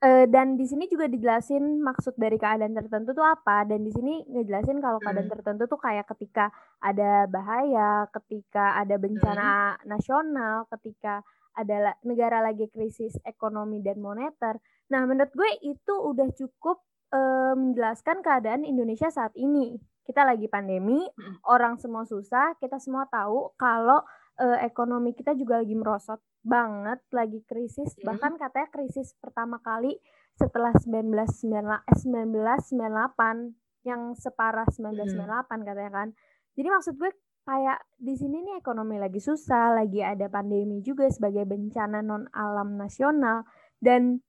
uh, 0.05 0.25
dan 0.29 0.61
di 0.61 0.69
sini 0.69 0.85
juga 0.87 1.09
dijelasin 1.09 1.81
maksud 1.81 2.15
dari 2.21 2.37
keadaan 2.37 2.77
tertentu 2.77 3.17
tuh 3.17 3.25
apa 3.25 3.65
dan 3.65 3.81
di 3.81 3.91
sini 3.91 4.21
ngejelasin 4.29 4.79
kalau 4.85 5.01
keadaan 5.01 5.27
hmm. 5.27 5.35
tertentu 5.41 5.65
tuh 5.65 5.81
kayak 5.81 6.05
ketika 6.13 6.53
ada 6.85 7.25
bahaya, 7.27 8.05
ketika 8.13 8.77
ada 8.77 9.01
bencana 9.01 9.81
hmm. 9.81 9.89
nasional, 9.89 10.69
ketika 10.69 11.25
ada 11.55 11.95
negara 12.03 12.43
lagi 12.43 12.67
krisis 12.69 13.15
ekonomi 13.23 13.81
dan 13.81 14.03
moneter. 14.03 14.59
Nah, 14.91 15.07
menurut 15.07 15.31
gue 15.33 15.51
itu 15.63 15.95
udah 15.95 16.29
cukup 16.35 16.83
uh, 17.15 17.55
menjelaskan 17.55 18.21
keadaan 18.21 18.67
Indonesia 18.67 19.09
saat 19.09 19.33
ini. 19.39 19.79
Kita 20.05 20.27
lagi 20.27 20.51
pandemi, 20.51 21.01
hmm. 21.01 21.47
orang 21.49 21.81
semua 21.81 22.05
susah, 22.05 22.59
kita 22.61 22.77
semua 22.83 23.09
tahu 23.09 23.55
kalau 23.57 24.05
uh, 24.41 24.59
ekonomi 24.63 25.15
kita 25.15 25.35
juga 25.39 25.63
lagi 25.63 25.75
merosot 25.75 26.21
banget, 26.45 27.01
lagi 27.11 27.41
krisis. 27.47 27.95
Hmm. 27.99 28.15
Bahkan 28.15 28.33
katanya 28.37 28.69
krisis 28.71 29.17
pertama 29.19 29.59
kali 29.63 29.97
setelah 30.35 30.75
1998 30.75 31.89
eh, 31.95 33.39
yang 33.85 34.17
separah 34.17 34.67
1998 34.69 35.15
hmm. 35.15 35.63
katanya 35.65 35.93
kan. 35.93 36.09
Jadi 36.55 36.69
maksud 36.71 36.95
gue 36.99 37.11
kayak 37.45 37.79
di 38.01 38.15
sini 38.17 38.41
nih 38.41 38.57
ekonomi 38.61 38.97
lagi 38.97 39.21
susah, 39.21 39.77
lagi 39.77 40.01
ada 40.01 40.33
pandemi 40.33 40.81
juga 40.81 41.07
sebagai 41.13 41.45
bencana 41.45 42.01
non 42.01 42.25
alam 42.33 42.81
nasional 42.81 43.45
dan 43.85 44.25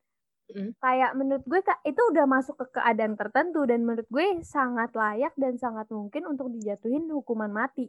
mm. 0.51 0.75
kayak 0.83 1.15
menurut 1.15 1.45
gue 1.47 1.63
kak 1.63 1.79
itu 1.87 2.01
udah 2.11 2.27
masuk 2.27 2.59
ke 2.59 2.75
keadaan 2.75 3.15
tertentu 3.15 3.63
dan 3.63 3.87
menurut 3.87 4.03
gue 4.11 4.43
sangat 4.43 4.91
layak 4.91 5.31
dan 5.39 5.55
sangat 5.55 5.87
mungkin 5.95 6.27
untuk 6.27 6.51
dijatuhin 6.51 7.07
hukuman 7.07 7.55
mati 7.55 7.87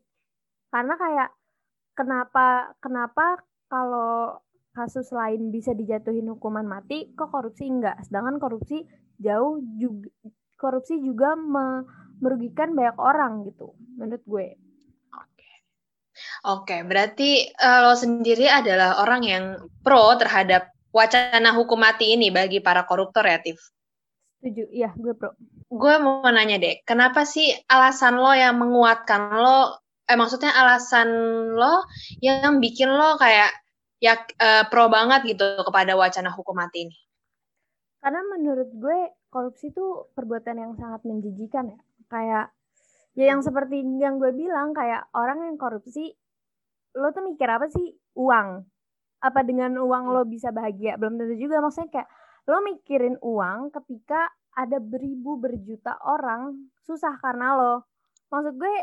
karena 0.71 0.95
kayak 0.95 1.29
kenapa 1.97 2.77
kenapa 2.79 3.41
kalau 3.67 4.39
kasus 4.77 5.09
lain 5.11 5.49
bisa 5.49 5.73
dijatuhin 5.73 6.29
hukuman 6.29 6.69
mati 6.69 7.11
kok 7.17 7.33
korupsi 7.33 7.67
enggak? 7.67 7.97
Sedangkan 8.05 8.37
korupsi 8.37 8.85
jauh 9.17 9.59
juga 9.81 10.13
korupsi 10.61 11.01
juga 11.01 11.37
me, 11.37 11.85
merugikan 12.21 12.77
banyak 12.77 12.97
orang 13.01 13.49
gitu 13.49 13.73
menurut 13.97 14.25
gue. 14.29 14.47
Oke. 15.17 15.51
Oke 16.45 16.77
berarti 16.85 17.49
uh, 17.57 17.81
lo 17.89 17.97
sendiri 17.97 18.47
adalah 18.47 19.01
orang 19.01 19.23
yang 19.25 19.45
pro 19.81 20.15
terhadap 20.21 20.71
wacana 20.93 21.57
hukum 21.57 21.81
mati 21.81 22.13
ini 22.13 22.29
bagi 22.29 22.61
para 22.61 22.85
koruptor 22.85 23.25
ya 23.25 23.41
Tif 23.41 23.61
setuju. 24.47 24.65
Iya 24.71 24.91
gue 24.95 25.15
pro. 25.19 25.35
Gue 25.67 25.95
mau 25.99 26.23
nanya 26.31 26.63
deh 26.63 26.87
kenapa 26.87 27.27
sih 27.27 27.51
alasan 27.67 28.23
lo 28.23 28.31
yang 28.31 28.55
menguatkan? 28.63 29.35
Lo 29.35 29.83
eh 30.07 30.17
maksudnya 30.17 30.55
alasan 30.55 31.09
lo 31.59 31.83
yang 32.23 32.63
bikin 32.63 32.87
lo 32.87 33.19
kayak 33.19 33.51
ya 33.99 34.15
uh, 34.17 34.65
pro 34.71 34.87
banget 34.87 35.35
gitu 35.35 35.45
kepada 35.67 35.99
wacana 35.99 36.31
hukum 36.31 36.55
mati 36.55 36.87
ini? 36.87 36.97
Karena 37.99 38.23
menurut 38.23 38.71
gue 38.71 38.99
korupsi 39.35 39.75
itu 39.75 40.07
perbuatan 40.15 40.57
yang 40.63 40.73
sangat 40.79 41.03
menjijikan 41.03 41.75
ya. 41.75 41.81
Kayak 42.07 42.47
ya 43.19 43.35
yang 43.35 43.43
seperti 43.43 43.83
yang 43.99 44.23
gue 44.23 44.31
bilang 44.31 44.71
kayak 44.77 45.11
orang 45.17 45.43
yang 45.43 45.57
korupsi 45.59 46.15
lo 46.97 47.11
tuh 47.11 47.27
mikir 47.27 47.51
apa 47.51 47.67
sih 47.67 47.97
uang? 48.15 48.63
Apa 49.27 49.43
dengan 49.43 49.75
uang 49.81 50.13
lo 50.13 50.23
bisa 50.23 50.55
bahagia? 50.55 50.95
Belum 51.01 51.19
tentu 51.19 51.35
juga 51.35 51.59
maksudnya 51.59 51.91
kayak 51.91 52.09
lo 52.47 52.63
mikirin 52.63 53.17
uang 53.19 53.75
ketika 53.75 54.31
ada 54.55 54.79
beribu 54.79 55.35
berjuta 55.37 55.99
orang 56.07 56.71
susah 56.87 57.19
karena 57.19 57.59
lo. 57.59 57.75
Maksud 58.31 58.55
gue 58.55 58.75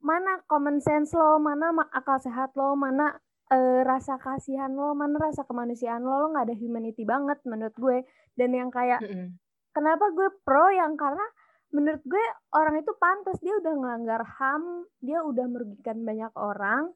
mana 0.00 0.40
common 0.48 0.80
sense 0.80 1.12
lo, 1.12 1.36
mana 1.36 1.72
akal 1.92 2.16
sehat 2.16 2.56
lo, 2.56 2.72
mana 2.76 3.16
uh, 3.52 3.80
rasa 3.84 4.16
kasihan 4.16 4.72
lo, 4.72 4.96
mana 4.96 5.20
rasa 5.20 5.44
kemanusiaan 5.44 6.00
lo, 6.00 6.24
lo 6.24 6.26
nggak 6.32 6.48
ada 6.48 6.56
humanity 6.56 7.04
banget 7.04 7.38
menurut 7.44 7.76
gue. 7.76 7.98
Dan 8.34 8.56
yang 8.56 8.72
kayak, 8.72 9.04
mm 9.04 9.08
-hmm. 9.08 9.28
kenapa 9.76 10.08
gue 10.16 10.28
pro 10.42 10.72
yang 10.72 10.96
karena 10.96 11.24
menurut 11.70 12.02
gue 12.02 12.24
orang 12.56 12.82
itu 12.82 12.92
pantas 12.98 13.38
dia 13.38 13.54
udah 13.60 13.72
ngelanggar 13.76 14.22
ham, 14.40 14.88
dia 14.98 15.22
udah 15.22 15.46
merugikan 15.46 16.02
banyak 16.02 16.32
orang, 16.34 16.90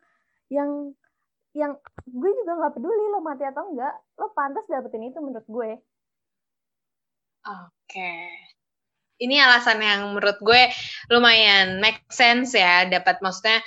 yang 0.48 0.96
yang 1.54 1.78
gue 2.10 2.30
juga 2.42 2.58
nggak 2.58 2.74
peduli 2.74 3.04
lo 3.14 3.22
mati 3.22 3.46
atau 3.46 3.70
enggak, 3.70 3.94
lo 4.18 4.34
pantas 4.34 4.66
dapetin 4.66 5.06
itu 5.06 5.22
menurut 5.22 5.46
gue. 5.46 5.70
Oke. 7.44 7.70
Okay 7.86 8.63
ini 9.20 9.38
alasan 9.38 9.78
yang 9.78 10.10
menurut 10.10 10.38
gue 10.42 10.62
lumayan 11.10 11.78
make 11.78 12.02
sense 12.10 12.54
ya 12.58 12.86
dapat 12.90 13.22
maksudnya 13.22 13.62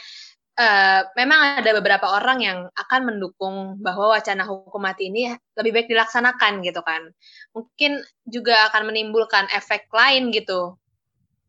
uh, 0.57 1.01
memang 1.13 1.61
ada 1.61 1.71
beberapa 1.77 2.07
orang 2.17 2.39
yang 2.41 2.59
akan 2.73 3.01
mendukung 3.13 3.79
bahwa 3.79 4.17
wacana 4.17 4.43
hukum 4.43 4.81
mati 4.81 5.13
ini 5.13 5.31
lebih 5.55 5.71
baik 5.71 5.87
dilaksanakan 5.87 6.65
gitu 6.65 6.81
kan. 6.81 7.13
Mungkin 7.53 8.01
juga 8.27 8.67
akan 8.73 8.91
menimbulkan 8.91 9.47
efek 9.53 9.87
lain 9.93 10.33
gitu. 10.33 10.75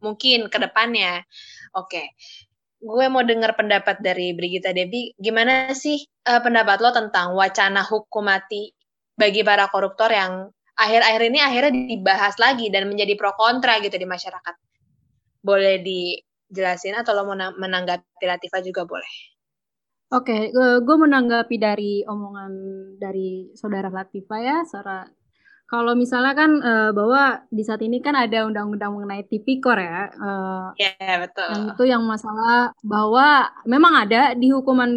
Mungkin 0.05 0.53
ke 0.53 0.59
depannya. 0.63 1.25
Oke. 1.75 1.91
Okay. 1.91 2.09
gue 2.79 3.11
mau 3.11 3.27
dengar 3.27 3.59
pendapat 3.59 3.99
dari 3.99 4.31
Brigita 4.39 4.71
Devi. 4.71 5.11
Gimana 5.19 5.75
sih 5.75 5.99
uh, 6.31 6.39
pendapat 6.39 6.79
lo 6.79 6.95
tentang 6.95 7.35
wacana 7.35 7.83
hukum 7.83 8.23
mati 8.23 8.71
bagi 9.19 9.43
para 9.43 9.67
koruptor 9.67 10.15
yang 10.15 10.55
akhir-akhir 10.79 11.23
ini 11.27 11.39
akhirnya 11.43 11.73
dibahas 11.75 12.39
lagi 12.39 12.71
dan 12.71 12.87
menjadi 12.87 13.19
pro 13.19 13.35
kontra 13.35 13.83
gitu 13.83 13.99
di 13.99 14.07
masyarakat. 14.07 14.55
Boleh 15.43 15.83
dijelasin 15.83 16.95
atau 16.95 17.19
lo 17.19 17.27
mau 17.27 17.35
menanggapi 17.35 18.25
Latifa 18.25 18.63
juga 18.63 18.87
boleh. 18.87 19.11
Oke, 20.09 20.49
okay, 20.49 20.81
gue 20.81 20.97
menanggapi 20.97 21.61
dari 21.61 22.01
omongan 22.07 22.53
dari 22.97 23.53
saudara 23.53 23.93
Latifa 23.93 24.41
ya, 24.41 24.65
saudara. 24.65 25.05
Kalau 25.69 25.93
misalnya 25.93 26.33
kan 26.33 26.51
uh, 26.65 26.91
bahwa 26.97 27.45
di 27.53 27.61
saat 27.61 27.85
ini 27.85 28.01
kan 28.01 28.17
ada 28.17 28.49
undang-undang 28.49 28.89
mengenai 28.89 29.29
tipikor 29.29 29.77
ya. 29.77 30.09
Uh, 30.17 30.73
yeah, 30.81 31.21
betul. 31.21 31.45
Yang 31.45 31.65
itu 31.77 31.85
yang 31.93 32.03
masalah 32.09 32.73
bahwa 32.81 33.53
memang 33.69 34.09
ada 34.09 34.33
di 34.33 34.49
hukuman 34.49 34.89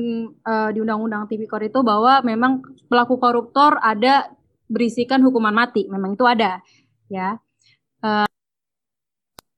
uh, 0.47 0.71
di 0.71 0.79
undang-undang 0.79 1.27
tipikor 1.27 1.59
itu 1.59 1.83
bahwa 1.83 2.23
memang 2.23 2.63
pelaku 2.87 3.19
koruptor 3.19 3.83
ada 3.83 4.31
berisikan 4.71 5.19
hukuman 5.19 5.51
mati. 5.51 5.91
Memang 5.91 6.15
itu 6.15 6.23
ada, 6.23 6.63
ya. 7.11 7.35
Uh, 7.99 8.25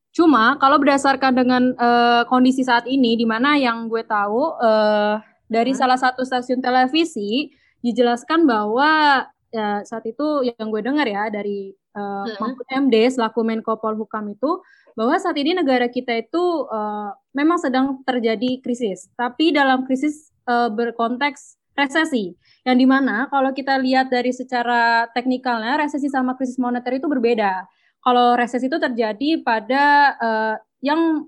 cuma 0.09 0.57
kalau 0.57 0.81
berdasarkan 0.81 1.37
dengan 1.37 1.63
uh, 1.77 2.25
kondisi 2.25 2.65
saat 2.65 2.89
ini, 2.89 3.13
di 3.13 3.29
mana 3.29 3.53
yang 3.61 3.85
gue 3.85 4.01
tahu 4.01 4.57
uh, 4.57 5.21
dari 5.45 5.77
hmm. 5.77 5.79
salah 5.79 6.01
satu 6.01 6.25
stasiun 6.25 6.59
televisi 6.65 7.53
dijelaskan 7.85 8.49
bahwa 8.49 9.21
ya, 9.53 9.85
saat 9.85 10.09
itu 10.09 10.49
yang 10.49 10.73
gue 10.73 10.81
dengar 10.81 11.05
ya 11.05 11.29
dari 11.29 11.77
uh, 11.93 12.25
hmm. 12.25 12.41
Mahfud 12.41 12.67
MD 12.89 12.95
selaku 13.13 13.45
Menko 13.45 13.77
Polhukam 13.77 14.33
itu 14.33 14.65
bahwa 14.97 15.17
saat 15.17 15.37
ini 15.37 15.57
negara 15.57 15.89
kita 15.89 16.13
itu 16.17 16.69
uh, 16.69 17.13
memang 17.33 17.57
sedang 17.57 18.01
terjadi 18.05 18.61
krisis, 18.61 19.09
tapi 19.17 19.49
dalam 19.49 19.85
krisis 19.89 20.29
uh, 20.45 20.69
berkonteks 20.69 21.57
resesi. 21.73 22.33
Yang 22.63 22.77
di 22.79 22.87
mana 22.87 23.27
kalau 23.27 23.51
kita 23.51 23.75
lihat 23.75 24.07
dari 24.07 24.31
secara 24.31 25.09
teknikalnya, 25.11 25.83
resesi 25.83 26.07
sama 26.07 26.37
krisis 26.39 26.55
moneter 26.57 26.95
itu 26.95 27.09
berbeda. 27.09 27.67
Kalau 28.03 28.35
resesi 28.39 28.67
itu 28.67 28.79
terjadi 28.79 29.43
pada 29.43 30.15
uh, 30.19 30.55
yang 30.83 31.27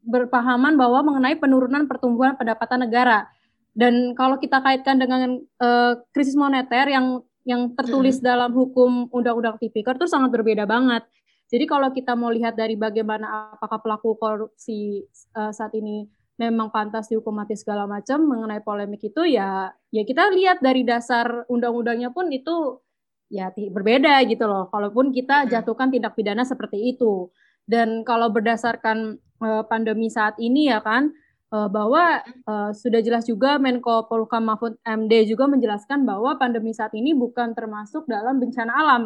berpahaman 0.00 0.80
bahwa 0.80 1.04
mengenai 1.04 1.36
penurunan 1.36 1.84
pertumbuhan 1.84 2.36
pendapatan 2.36 2.88
negara. 2.88 3.28
Dan 3.76 4.16
kalau 4.16 4.40
kita 4.40 4.60
kaitkan 4.64 4.96
dengan 4.96 5.40
uh, 5.60 6.00
krisis 6.10 6.34
moneter 6.34 6.88
yang 6.90 7.22
yang 7.48 7.72
tertulis 7.72 8.20
hmm. 8.20 8.24
dalam 8.24 8.50
hukum 8.52 9.08
Undang-Undang 9.08 9.56
Tipikor 9.60 9.96
itu 9.96 10.08
sangat 10.08 10.32
berbeda 10.32 10.68
banget. 10.68 11.04
Jadi 11.50 11.64
kalau 11.66 11.90
kita 11.90 12.14
mau 12.14 12.30
lihat 12.30 12.54
dari 12.54 12.78
bagaimana 12.78 13.56
apakah 13.56 13.82
pelaku 13.82 14.14
korupsi 14.14 15.02
uh, 15.34 15.50
saat 15.50 15.74
ini 15.74 16.06
memang 16.40 16.72
pantas 16.72 17.12
dihukum 17.12 17.36
mati 17.36 17.52
segala 17.52 17.84
macam 17.84 18.24
mengenai 18.24 18.64
polemik 18.64 19.12
itu 19.12 19.28
ya 19.28 19.68
ya 19.92 20.02
kita 20.08 20.32
lihat 20.32 20.64
dari 20.64 20.88
dasar 20.88 21.44
undang-undangnya 21.52 22.08
pun 22.16 22.32
itu 22.32 22.80
ya 23.28 23.52
berbeda 23.54 24.24
gitu 24.26 24.44
loh. 24.48 24.72
Kalaupun 24.72 25.12
kita 25.12 25.46
jatuhkan 25.46 25.92
tindak 25.92 26.18
pidana 26.18 26.42
seperti 26.42 26.96
itu. 26.96 27.30
Dan 27.68 28.02
kalau 28.02 28.32
berdasarkan 28.34 29.20
uh, 29.44 29.62
pandemi 29.70 30.10
saat 30.10 30.34
ini 30.42 30.66
ya 30.72 30.82
kan 30.82 31.14
uh, 31.54 31.70
bahwa 31.70 32.18
uh, 32.50 32.74
sudah 32.74 32.98
jelas 32.98 33.30
juga 33.30 33.62
Menko 33.62 34.10
Polhukam 34.10 34.50
Mahfud 34.50 34.74
MD 34.82 35.30
juga 35.30 35.46
menjelaskan 35.46 36.02
bahwa 36.02 36.34
pandemi 36.34 36.74
saat 36.74 36.90
ini 36.98 37.14
bukan 37.14 37.54
termasuk 37.54 38.10
dalam 38.10 38.42
bencana 38.42 38.72
alam 38.74 39.02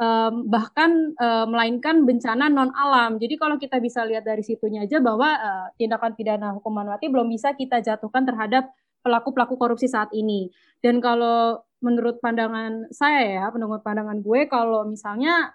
um, 0.00 0.48
bahkan 0.48 1.12
uh, 1.16 1.44
melainkan 1.48 2.04
bencana 2.04 2.48
non 2.52 2.72
alam. 2.72 3.16
Jadi 3.20 3.34
kalau 3.40 3.56
kita 3.56 3.80
bisa 3.80 4.04
lihat 4.04 4.24
dari 4.24 4.44
situnya 4.44 4.84
aja 4.84 5.00
bahwa 5.00 5.28
uh, 5.28 5.66
tindakan 5.76 6.12
pidana 6.16 6.56
hukuman 6.56 6.86
mati 6.88 7.08
belum 7.08 7.28
bisa 7.28 7.56
kita 7.56 7.80
jatuhkan 7.80 8.24
terhadap 8.24 8.72
pelaku-pelaku 9.04 9.54
korupsi 9.56 9.88
saat 9.88 10.10
ini. 10.12 10.50
Dan 10.82 10.98
kalau 11.00 11.62
menurut 11.80 12.18
pandangan 12.20 12.88
saya 12.92 13.42
ya, 13.42 13.44
menurut 13.52 13.84
pandangan 13.84 14.20
gue 14.24 14.40
kalau 14.48 14.88
misalnya 14.88 15.52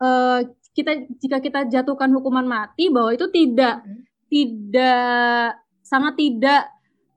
uh, 0.00 0.40
kita 0.70 1.10
jika 1.18 1.38
kita 1.42 1.60
jatuhkan 1.66 2.10
hukuman 2.14 2.46
mati 2.46 2.88
bahwa 2.88 3.10
itu 3.10 3.26
tidak 3.28 3.82
hmm. 3.82 4.06
tidak 4.30 5.58
sangat 5.82 6.14
tidak 6.14 6.62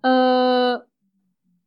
uh, 0.02 0.82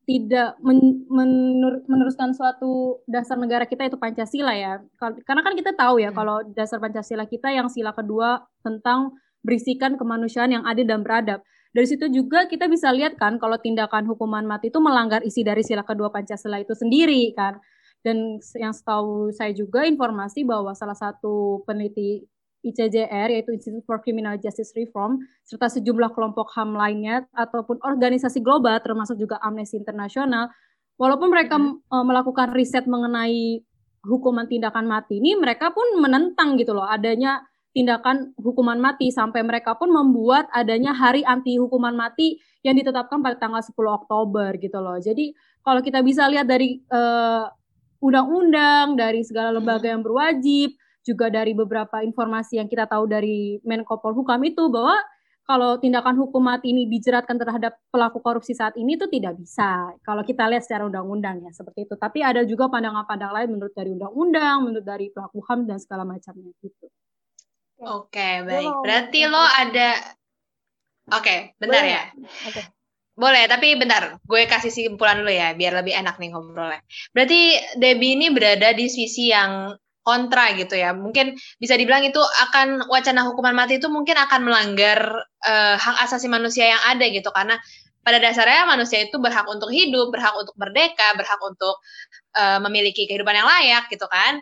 tidak 0.07 0.55
men 0.63 1.03
menur 1.11 1.83
meneruskan 1.91 2.31
suatu 2.31 3.03
dasar 3.11 3.35
negara 3.35 3.67
kita 3.67 3.91
itu 3.91 3.99
Pancasila 3.99 4.55
ya. 4.55 4.79
Karena 5.03 5.43
kan 5.43 5.59
kita 5.59 5.75
tahu 5.75 5.99
ya 5.99 6.15
hmm. 6.15 6.17
kalau 6.17 6.37
dasar 6.55 6.79
Pancasila 6.79 7.27
kita 7.27 7.51
yang 7.51 7.67
sila 7.67 7.91
kedua 7.91 8.47
tentang 8.63 9.19
berisikan 9.43 9.99
kemanusiaan 9.99 10.55
yang 10.55 10.63
adil 10.63 10.87
dan 10.87 11.03
beradab. 11.03 11.43
Dari 11.75 11.87
situ 11.91 12.07
juga 12.09 12.47
kita 12.47 12.71
bisa 12.71 12.89
lihat 12.95 13.19
kan 13.19 13.37
kalau 13.43 13.59
tindakan 13.59 14.07
hukuman 14.07 14.47
mati 14.47 14.71
itu 14.71 14.79
melanggar 14.79 15.27
isi 15.27 15.43
dari 15.43 15.67
sila 15.67 15.83
kedua 15.83 16.15
Pancasila 16.15 16.63
itu 16.63 16.73
sendiri 16.79 17.35
kan. 17.35 17.59
Dan 18.07 18.39
yang 18.55 18.71
setahu 18.71 19.35
saya 19.35 19.51
juga 19.51 19.83
informasi 19.83 20.47
bahwa 20.47 20.71
salah 20.79 20.95
satu 20.95 21.67
peneliti 21.67 22.23
ICJR 22.67 23.31
yaitu 23.31 23.55
Institute 23.55 23.87
for 23.87 24.03
Criminal 24.03 24.35
Justice 24.37 24.75
Reform 24.75 25.23
serta 25.47 25.71
sejumlah 25.71 26.11
kelompok 26.13 26.51
HAM 26.53 26.75
lainnya 26.75 27.25
ataupun 27.33 27.79
organisasi 27.83 28.43
global 28.43 28.79
termasuk 28.83 29.17
juga 29.17 29.39
Amnesty 29.39 29.79
International 29.79 30.51
walaupun 30.99 31.31
mereka 31.31 31.57
hmm. 31.57 32.03
melakukan 32.03 32.51
riset 32.53 32.91
mengenai 32.91 33.63
hukuman 34.07 34.47
tindakan 34.51 34.87
mati 34.87 35.23
ini 35.23 35.39
mereka 35.39 35.71
pun 35.71 35.99
menentang 36.03 36.59
gitu 36.59 36.75
loh 36.75 36.87
adanya 36.87 37.47
tindakan 37.77 38.33
hukuman 38.41 38.81
mati 38.81 39.13
sampai 39.13 39.45
mereka 39.45 39.77
pun 39.77 39.93
membuat 39.93 40.49
adanya 40.49 40.97
hari 40.97 41.21
anti 41.29 41.61
hukuman 41.61 41.93
mati 41.93 42.41
yang 42.65 42.73
ditetapkan 42.73 43.21
pada 43.21 43.37
tanggal 43.37 43.61
10 43.61 43.77
Oktober 43.77 44.57
gitu 44.57 44.81
loh. 44.81 44.97
Jadi 44.97 45.37
kalau 45.61 45.85
kita 45.85 46.01
bisa 46.01 46.25
lihat 46.25 46.49
dari 46.49 46.81
eh, 46.81 47.45
undang-undang, 48.01 48.97
dari 48.97 49.21
segala 49.29 49.53
lembaga 49.53 49.93
yang 49.93 50.01
berwajib, 50.01 50.73
juga 51.07 51.31
dari 51.31 51.55
beberapa 51.55 52.03
informasi 52.03 52.59
yang 52.59 52.67
kita 52.67 52.91
tahu 52.91 53.07
dari 53.07 53.63
Menko 53.63 54.03
Polhukam 54.03 54.43
itu 54.43 54.67
bahwa 54.67 54.99
kalau 55.47 55.79
tindakan 55.79 56.19
hukum 56.19 56.43
mati 56.43 56.75
ini 56.75 56.91
dijeratkan 56.91 57.39
terhadap 57.39 57.79
pelaku 57.95 58.19
korupsi 58.19 58.51
saat 58.51 58.75
ini 58.75 58.99
itu 58.99 59.07
tidak 59.07 59.39
bisa. 59.39 59.95
Kalau 60.03 60.27
kita 60.27 60.43
lihat 60.51 60.67
secara 60.67 60.91
undang-undang 60.91 61.39
ya 61.47 61.55
seperti 61.55 61.87
itu. 61.87 61.95
Tapi 61.95 62.19
ada 62.19 62.43
juga 62.43 62.67
pandangan-pandangan 62.67 63.35
lain 63.39 63.49
menurut 63.55 63.71
dari 63.71 63.95
undang-undang, 63.95 64.67
menurut 64.67 64.83
dari 64.83 65.07
pelaku 65.15 65.39
HAM 65.47 65.71
dan 65.71 65.79
segala 65.79 66.03
macamnya 66.03 66.51
gitu. 66.59 66.91
Oke, 67.79 68.11
okay, 68.11 68.35
baik. 68.43 68.75
Berarti 68.83 69.21
lo 69.31 69.39
ada 69.39 70.19
Oke, 71.07 71.23
okay, 71.23 71.39
bentar 71.63 71.87
Boleh. 71.87 71.95
ya. 71.95 72.03
Oke. 72.51 72.53
Okay. 72.59 72.65
Boleh, 73.17 73.43
tapi 73.47 73.79
bentar. 73.79 74.19
Gue 74.27 74.45
kasih 74.51 74.75
kesimpulan 74.75 75.23
dulu 75.23 75.31
ya, 75.31 75.55
biar 75.55 75.73
lebih 75.79 75.95
enak 75.95 76.19
nih 76.19 76.35
ngobrolnya. 76.35 76.83
Berarti 77.15 77.41
Debbie 77.79 78.19
ini 78.19 78.35
berada 78.35 78.75
di 78.75 78.91
sisi 78.91 79.31
yang 79.31 79.71
kontra 80.07 80.55
gitu 80.55 80.79
ya. 80.79 80.95
Mungkin 80.95 81.35
bisa 81.59 81.75
dibilang 81.75 82.07
itu 82.07 82.23
akan 82.23 82.87
wacana 82.87 83.27
hukuman 83.27 83.59
mati 83.59 83.83
itu 83.83 83.91
mungkin 83.91 84.15
akan 84.15 84.47
melanggar 84.47 85.27
uh, 85.43 85.75
hak 85.75 86.07
asasi 86.07 86.31
manusia 86.31 86.71
yang 86.71 86.83
ada 86.87 87.11
gitu 87.11 87.27
karena 87.35 87.59
pada 88.07 88.23
dasarnya 88.23 88.71
manusia 88.71 89.03
itu 89.03 89.19
berhak 89.19 89.51
untuk 89.51 89.67
hidup, 89.75 90.15
berhak 90.15 90.31
untuk 90.39 90.55
merdeka, 90.55 91.19
berhak 91.19 91.43
untuk 91.43 91.83
uh, 92.39 92.63
memiliki 92.63 93.11
kehidupan 93.11 93.35
yang 93.35 93.51
layak 93.51 93.91
gitu 93.91 94.07
kan. 94.07 94.39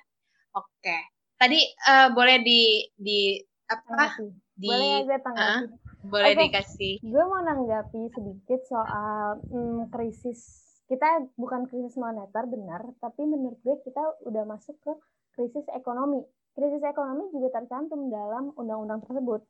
Oke. 0.52 0.96
Tadi 1.40 1.64
uh, 1.88 2.12
boleh 2.12 2.44
di 2.44 2.84
di 2.92 3.40
apa? 3.72 4.20
Di 4.52 4.68
boleh 4.68 5.08
ya 5.08 5.18
Uh, 5.24 5.60
boleh 6.04 6.36
okay. 6.36 6.40
dikasih. 6.52 6.94
Gue 7.00 7.24
mau 7.24 7.40
nanggapi 7.40 8.12
sedikit 8.12 8.60
soal 8.68 9.40
hmm, 9.48 9.88
krisis 9.88 10.64
kita 10.84 11.32
bukan 11.40 11.64
krisis 11.64 11.96
moneter 11.96 12.44
benar, 12.44 12.84
tapi 13.00 13.24
menurut 13.24 13.56
gue 13.64 13.76
kita 13.88 14.04
udah 14.28 14.44
masuk 14.44 14.76
ke 14.84 14.92
krisis 15.34 15.66
ekonomi. 15.74 16.22
Krisis 16.54 16.82
ekonomi 16.86 17.30
juga 17.34 17.58
tercantum 17.58 18.08
dalam 18.08 18.54
undang-undang 18.54 19.02
tersebut. 19.02 19.42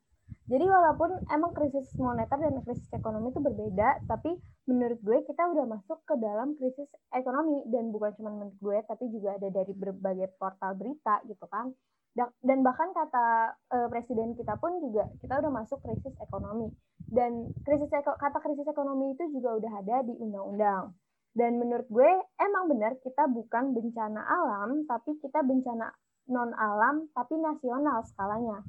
Jadi 0.44 0.64
walaupun 0.64 1.24
emang 1.32 1.52
krisis 1.56 1.88
moneter 2.00 2.36
dan 2.36 2.56
krisis 2.64 2.88
ekonomi 2.92 3.32
itu 3.32 3.40
berbeda, 3.40 4.04
tapi 4.08 4.36
menurut 4.68 5.00
gue 5.04 5.18
kita 5.24 5.40
udah 5.40 5.64
masuk 5.68 6.00
ke 6.04 6.16
dalam 6.20 6.56
krisis 6.56 6.88
ekonomi 7.12 7.64
dan 7.68 7.92
bukan 7.92 8.12
cuma 8.16 8.32
menurut 8.32 8.56
gue, 8.60 8.78
tapi 8.88 9.08
juga 9.12 9.36
ada 9.36 9.48
dari 9.52 9.72
berbagai 9.72 10.32
portal 10.40 10.76
berita 10.76 11.20
gitu 11.28 11.44
kan. 11.48 11.72
Dan 12.44 12.62
bahkan 12.62 12.94
kata 12.94 13.58
uh, 13.74 13.88
presiden 13.90 14.38
kita 14.38 14.54
pun 14.62 14.78
juga 14.78 15.10
kita 15.18 15.44
udah 15.44 15.52
masuk 15.52 15.82
krisis 15.84 16.14
ekonomi. 16.20 16.72
Dan 17.04 17.52
krisis 17.64 17.90
kata 17.92 18.38
krisis 18.40 18.68
ekonomi 18.68 19.12
itu 19.16 19.28
juga 19.34 19.60
udah 19.60 19.72
ada 19.82 19.96
di 20.06 20.14
undang-undang. 20.16 20.94
Dan 21.34 21.58
menurut 21.58 21.90
gue 21.90 22.10
emang 22.38 22.70
benar 22.70 22.94
kita 23.02 23.26
bukan 23.26 23.74
bencana 23.74 24.22
alam, 24.22 24.86
tapi 24.86 25.18
kita 25.18 25.42
bencana 25.42 25.90
non 26.30 26.54
alam 26.56 27.10
tapi 27.12 27.36
nasional 27.36 28.00
skalanya. 28.06 28.64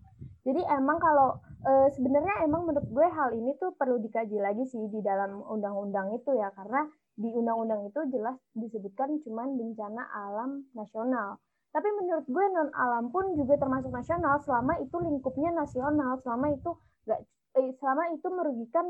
Jadi 0.45 0.61
emang 0.61 1.01
kalau 1.01 1.41
e, 1.65 1.89
sebenarnya 1.95 2.45
emang 2.45 2.69
menurut 2.69 2.85
gue 2.89 3.07
hal 3.09 3.33
ini 3.33 3.55
tuh 3.57 3.73
perlu 3.73 3.97
dikaji 3.97 4.37
lagi 4.37 4.65
sih 4.69 4.85
di 4.91 5.01
dalam 5.01 5.41
undang-undang 5.41 6.13
itu 6.13 6.35
ya 6.37 6.53
karena 6.53 6.85
di 7.15 7.31
undang-undang 7.31 7.87
itu 7.87 8.01
jelas 8.11 8.35
disebutkan 8.53 9.23
cuman 9.25 9.57
bencana 9.57 10.03
alam 10.11 10.67
nasional. 10.77 11.39
Tapi 11.73 11.89
menurut 11.97 12.27
gue 12.29 12.45
non 12.53 12.69
alam 12.75 13.09
pun 13.09 13.35
juga 13.35 13.57
termasuk 13.57 13.89
nasional 13.89 14.37
selama 14.43 14.79
itu 14.79 14.95
lingkupnya 15.01 15.51
nasional, 15.51 16.19
selama 16.23 16.53
itu 16.53 16.71
gak, 17.07 17.19
eh, 17.57 17.71
selama 17.81 18.03
itu 18.15 18.27
merugikan 18.29 18.85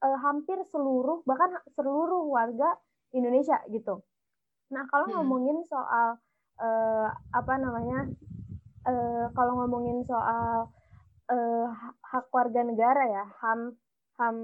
eh, 0.00 0.18
hampir 0.24 0.58
seluruh 0.72 1.20
bahkan 1.28 1.60
seluruh 1.76 2.24
warga 2.30 2.72
Indonesia 3.14 3.58
gitu. 3.70 4.02
Nah 4.70 4.86
kalau 4.86 5.10
hmm. 5.10 5.14
ngomongin 5.18 5.58
soal 5.66 6.18
uh, 6.62 7.08
apa 7.34 7.54
namanya, 7.58 8.06
uh, 8.86 9.26
kalau 9.34 9.64
ngomongin 9.64 10.06
soal 10.06 10.70
uh, 11.30 11.66
hak 12.06 12.26
warga 12.30 12.62
negara 12.62 13.02
ya, 13.06 13.24
ham 13.42 13.74
ham 14.20 14.36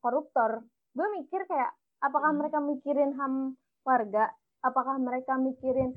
koruptor, 0.00 0.64
gue 0.96 1.06
mikir 1.20 1.44
kayak 1.44 1.74
apakah 2.00 2.32
hmm. 2.32 2.38
mereka 2.40 2.58
mikirin 2.62 3.12
ham 3.20 3.60
warga, 3.84 4.32
apakah 4.64 4.96
mereka 4.96 5.36
mikirin 5.36 5.92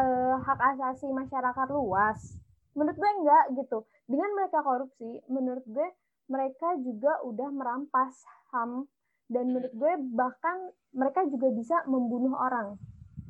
uh, 0.00 0.40
hak 0.40 0.60
asasi 0.76 1.08
masyarakat 1.12 1.68
luas? 1.68 2.40
Menurut 2.72 2.96
gue 2.96 3.10
enggak 3.20 3.44
gitu. 3.58 3.84
Dengan 4.06 4.30
mereka 4.34 4.62
korupsi, 4.62 5.22
menurut 5.26 5.62
gue 5.66 5.88
mereka 6.30 6.78
juga 6.78 7.18
udah 7.26 7.50
merampas 7.50 8.22
ham 8.54 8.86
dan 9.30 9.54
menurut 9.54 9.70
gue 9.70 9.92
bahkan 10.18 10.74
mereka 10.90 11.22
juga 11.30 11.54
bisa 11.54 11.76
membunuh 11.86 12.34
orang. 12.34 12.74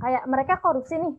Kayak 0.00 0.24
mereka 0.24 0.56
korupsi 0.64 0.96
nih. 0.96 1.14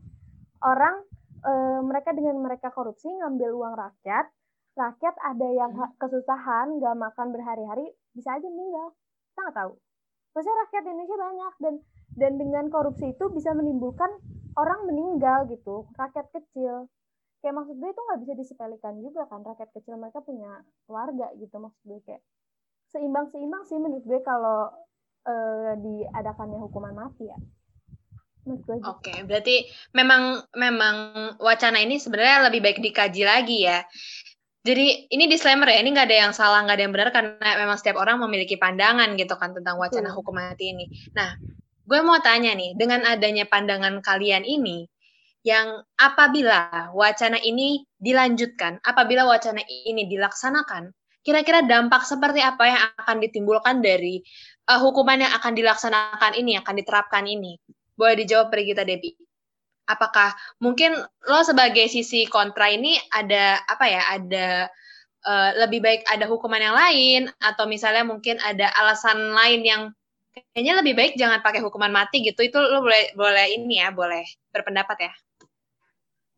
Orang 0.61 1.05
e, 1.45 1.53
mereka 1.85 2.17
dengan 2.17 2.41
mereka 2.41 2.73
korupsi 2.73 3.09
ngambil 3.13 3.53
uang 3.53 3.77
rakyat 3.77 4.25
rakyat 4.71 5.15
ada 5.19 5.47
yang 5.51 5.71
hmm. 5.75 5.99
kesusahan 5.99 6.79
nggak 6.79 6.95
makan 6.97 7.27
berhari-hari 7.29 7.85
bisa 8.17 8.33
aja 8.33 8.47
meninggal. 8.49 8.97
Kita 9.31 9.39
nggak 9.45 9.57
tahu. 9.61 9.71
Maksudnya 10.31 10.57
rakyat 10.65 10.83
Indonesia 10.89 11.17
banyak 11.19 11.53
dan 11.61 11.73
dan 12.11 12.31
dengan 12.39 12.65
korupsi 12.71 13.13
itu 13.13 13.25
bisa 13.31 13.51
menimbulkan 13.53 14.09
orang 14.57 14.89
meninggal 14.89 15.45
gitu 15.51 15.85
rakyat 15.93 16.27
kecil. 16.33 16.89
Kayak 17.41 17.55
maksud 17.57 17.75
gue 17.77 17.89
itu 17.89 18.01
nggak 18.01 18.21
bisa 18.21 18.33
disepelekan 18.37 18.95
juga 19.01 19.29
kan 19.29 19.45
rakyat 19.45 19.69
kecil 19.77 19.97
mereka 19.97 20.21
punya 20.25 20.61
keluarga 20.85 21.29
gitu 21.37 21.55
maksud 21.57 21.81
gue 21.85 21.99
kayak 22.05 22.21
seimbang-seimbang 22.91 23.63
sih 23.65 23.79
menurut 23.79 24.03
gue 24.03 24.19
kalau 24.21 24.69
uh, 25.25 25.71
diadakannya 25.79 26.59
hukuman 26.59 26.93
mati 26.93 27.27
ya. 27.27 27.39
Gitu. 28.41 28.73
Oke, 28.81 29.13
okay, 29.13 29.17
berarti 29.21 29.69
memang 29.93 30.41
memang 30.57 30.95
wacana 31.37 31.77
ini 31.77 32.01
sebenarnya 32.01 32.49
lebih 32.49 32.65
baik 32.65 32.79
dikaji 32.81 33.21
lagi 33.21 33.69
ya. 33.69 33.85
Jadi 34.61 35.09
ini 35.09 35.25
disclaimer 35.25 35.69
ya, 35.69 35.81
ini 35.81 35.89
nggak 35.93 36.09
ada 36.09 36.17
yang 36.29 36.33
salah, 36.37 36.61
nggak 36.65 36.77
ada 36.77 36.83
yang 36.85 36.93
benar 36.93 37.09
karena 37.09 37.49
memang 37.57 37.77
setiap 37.81 37.97
orang 37.97 38.21
memiliki 38.21 38.61
pandangan 38.61 39.13
gitu 39.17 39.33
kan 39.37 39.57
tentang 39.57 39.77
wacana 39.81 40.13
hmm. 40.13 40.17
hukum 40.21 40.37
mati 40.37 40.73
ini. 40.73 40.85
Nah, 41.17 41.33
gue 41.85 41.99
mau 42.05 42.21
tanya 42.21 42.53
nih, 42.53 42.77
dengan 42.77 43.01
adanya 43.09 43.49
pandangan 43.49 44.05
kalian 44.05 44.45
ini, 44.45 44.85
yang 45.41 45.81
apabila 45.97 46.93
wacana 46.93 47.41
ini 47.41 47.89
dilanjutkan, 47.97 48.77
apabila 48.85 49.25
wacana 49.25 49.65
ini 49.65 50.05
dilaksanakan, 50.05 50.93
kira-kira 51.21 51.65
dampak 51.65 52.05
seperti 52.05 52.41
apa 52.41 52.63
yang 52.65 52.81
akan 52.97 53.17
ditimbulkan 53.21 53.81
dari 53.81 54.21
uh, 54.69 54.79
hukuman 54.81 55.21
yang 55.21 55.33
akan 55.37 55.53
dilaksanakan 55.53 56.33
ini, 56.37 56.57
akan 56.57 56.75
diterapkan 56.77 57.25
ini? 57.25 57.57
Boleh 57.93 58.17
dijawab 58.25 58.53
kita 58.53 58.81
Debbie. 58.81 59.17
Apakah 59.89 60.33
mungkin 60.61 60.95
lo 61.27 61.39
sebagai 61.43 61.89
sisi 61.89 62.25
kontra 62.29 62.69
ini 62.69 62.97
ada 63.11 63.59
apa 63.65 63.85
ya? 63.85 64.01
Ada 64.17 64.47
uh, 65.25 65.49
lebih 65.65 65.81
baik 65.83 66.01
ada 66.09 66.25
hukuman 66.25 66.61
yang 66.61 66.75
lain 66.77 67.21
atau 67.41 67.65
misalnya 67.69 68.05
mungkin 68.05 68.39
ada 68.41 68.71
alasan 68.77 69.33
lain 69.35 69.61
yang 69.65 69.81
kayaknya 70.55 70.79
lebih 70.79 70.93
baik 70.95 71.13
jangan 71.19 71.43
pakai 71.43 71.59
hukuman 71.59 71.91
mati 71.91 72.23
gitu. 72.23 72.41
Itu 72.41 72.57
lo 72.61 72.81
boleh 72.81 73.13
boleh 73.13 73.45
ini 73.51 73.83
ya, 73.83 73.91
boleh 73.91 74.23
berpendapat 74.49 74.97
ya. 75.09 75.13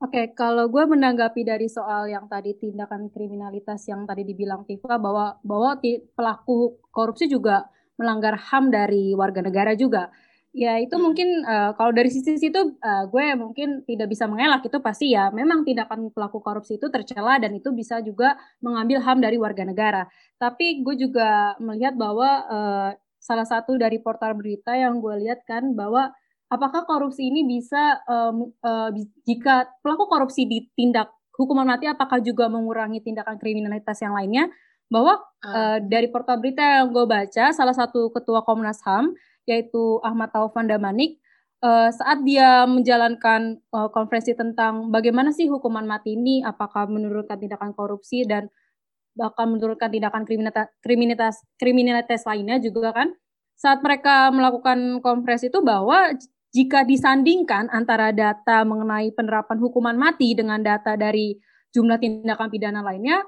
Oke, 0.04 0.36
kalau 0.36 0.68
gue 0.68 0.84
menanggapi 0.84 1.48
dari 1.48 1.72
soal 1.72 2.12
yang 2.12 2.28
tadi 2.28 2.52
tindakan 2.60 3.08
kriminalitas 3.08 3.88
yang 3.88 4.04
tadi 4.04 4.28
dibilang 4.28 4.68
Tifa 4.68 5.00
bahwa 5.00 5.40
bahwa 5.48 5.80
pelaku 6.12 6.76
korupsi 6.92 7.32
juga 7.32 7.72
melanggar 7.96 8.36
HAM 8.36 8.68
dari 8.68 9.16
warga 9.16 9.40
negara 9.40 9.72
juga. 9.80 10.12
Ya 10.52 10.76
itu 10.76 11.00
mungkin 11.00 11.48
uh, 11.48 11.72
kalau 11.80 11.96
dari 11.96 12.12
sisi 12.12 12.36
situ 12.36 12.76
uh, 12.84 13.04
gue 13.08 13.26
mungkin 13.40 13.88
tidak 13.88 14.12
bisa 14.12 14.28
mengelak 14.28 14.68
itu 14.68 14.76
pasti 14.84 15.16
ya 15.16 15.32
memang 15.32 15.64
tindakan 15.64 16.12
pelaku 16.12 16.44
korupsi 16.44 16.76
itu 16.76 16.92
tercela 16.92 17.40
dan 17.40 17.56
itu 17.56 17.72
bisa 17.72 18.04
juga 18.04 18.36
mengambil 18.60 19.00
HAM 19.00 19.24
dari 19.24 19.40
warga 19.40 19.64
negara. 19.64 20.04
Tapi 20.36 20.84
gue 20.84 21.00
juga 21.00 21.56
melihat 21.64 21.96
bahwa 21.96 22.30
uh, 22.52 22.90
salah 23.24 23.48
satu 23.48 23.80
dari 23.80 24.04
portal 24.04 24.36
berita 24.36 24.76
yang 24.76 25.00
gue 25.00 25.16
lihat 25.24 25.48
kan 25.48 25.72
bahwa 25.72 26.12
apakah 26.54 26.86
korupsi 26.86 27.34
ini 27.34 27.42
bisa 27.50 28.06
um, 28.06 28.54
uh, 28.62 28.94
jika 29.26 29.66
pelaku 29.82 30.06
korupsi 30.06 30.46
ditindak 30.46 31.10
hukuman 31.34 31.66
mati 31.66 31.90
apakah 31.90 32.22
juga 32.22 32.46
mengurangi 32.46 33.02
tindakan 33.02 33.42
kriminalitas 33.42 33.98
yang 34.06 34.14
lainnya 34.14 34.54
bahwa 34.94 35.18
uh. 35.18 35.50
Uh, 35.50 35.78
dari 35.82 36.14
portal 36.14 36.38
berita 36.38 36.62
yang 36.62 36.94
gue 36.94 37.10
baca 37.10 37.50
salah 37.50 37.74
satu 37.74 38.14
ketua 38.14 38.46
Komnas 38.46 38.86
HAM 38.86 39.18
yaitu 39.50 39.98
Ahmad 40.06 40.30
Taufan 40.30 40.70
Damanik 40.70 41.24
uh, 41.64 41.90
saat 41.90 42.20
dia 42.28 42.68
menjalankan 42.68 43.64
uh, 43.72 43.90
konferensi 43.90 44.36
tentang 44.36 44.92
bagaimana 44.92 45.32
sih 45.32 45.48
hukuman 45.48 45.88
mati 45.88 46.20
ini, 46.20 46.44
apakah 46.44 46.92
menurunkan 46.92 47.40
tindakan 47.40 47.72
korupsi 47.72 48.28
dan 48.28 48.52
bahkan 49.16 49.48
menurunkan 49.48 49.90
tindakan 49.90 50.28
kriminalitas, 50.28 50.68
kriminalitas 50.84 51.36
kriminalitas 51.56 52.22
lainnya 52.28 52.60
juga 52.60 52.92
kan. 52.92 53.10
Saat 53.56 53.80
mereka 53.80 54.28
melakukan 54.34 55.00
konferensi 55.00 55.48
itu 55.48 55.64
bahwa 55.64 56.12
jika 56.54 56.86
disandingkan 56.86 57.68
antara 57.74 58.14
data 58.14 58.62
mengenai 58.62 59.10
penerapan 59.18 59.58
hukuman 59.58 59.98
mati 59.98 60.38
dengan 60.38 60.62
data 60.62 60.94
dari 60.94 61.34
jumlah 61.74 61.98
tindakan 61.98 62.54
pidana 62.54 62.86
lainnya, 62.86 63.26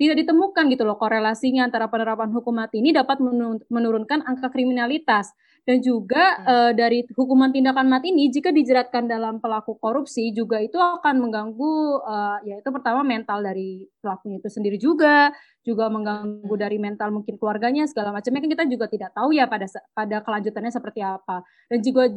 tidak 0.00 0.24
ditemukan 0.24 0.64
gitu 0.72 0.88
loh 0.88 0.96
korelasinya 0.96 1.68
antara 1.68 1.90
penerapan 1.92 2.32
hukum 2.32 2.56
mati 2.56 2.80
ini 2.80 2.88
dapat 2.88 3.20
menurunkan 3.68 4.24
angka 4.24 4.48
kriminalitas 4.48 5.28
dan 5.68 5.84
juga 5.84 6.40
hmm. 6.40 6.46
uh, 6.48 6.72
dari 6.72 7.04
hukuman 7.12 7.52
tindakan 7.52 7.84
mati 7.84 8.08
ini 8.08 8.32
jika 8.32 8.48
dijeratkan 8.48 9.04
dalam 9.04 9.44
pelaku 9.44 9.76
korupsi 9.76 10.32
juga 10.32 10.56
itu 10.56 10.80
akan 10.80 11.20
mengganggu 11.20 12.00
uh, 12.00 12.40
ya 12.48 12.64
itu 12.64 12.68
pertama 12.72 13.04
mental 13.04 13.44
dari 13.44 13.84
pelakunya 14.00 14.40
itu 14.40 14.48
sendiri 14.48 14.80
juga 14.80 15.36
juga 15.60 15.92
mengganggu 15.92 16.48
hmm. 16.48 16.62
dari 16.64 16.80
mental 16.80 17.12
mungkin 17.12 17.36
keluarganya 17.36 17.84
segala 17.84 18.16
macamnya 18.16 18.40
kan 18.40 18.50
kita 18.56 18.64
juga 18.72 18.88
tidak 18.88 19.12
tahu 19.12 19.36
ya 19.36 19.44
pada 19.52 19.68
pada 19.92 20.24
kelanjutannya 20.24 20.72
seperti 20.72 21.04
apa 21.04 21.44
dan 21.68 21.78
juga 21.84 22.08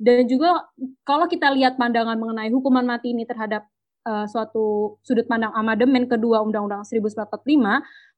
dan 0.00 0.24
juga 0.24 0.64
kalau 1.04 1.28
kita 1.28 1.52
lihat 1.52 1.76
pandangan 1.76 2.16
mengenai 2.16 2.48
hukuman 2.48 2.88
mati 2.88 3.12
ini 3.12 3.28
terhadap 3.28 3.68
uh, 4.08 4.24
suatu 4.24 4.96
sudut 5.04 5.28
pandang 5.28 5.52
amandemen 5.52 6.08
kedua 6.08 6.40
Undang-Undang 6.40 6.88
1945 6.88 7.20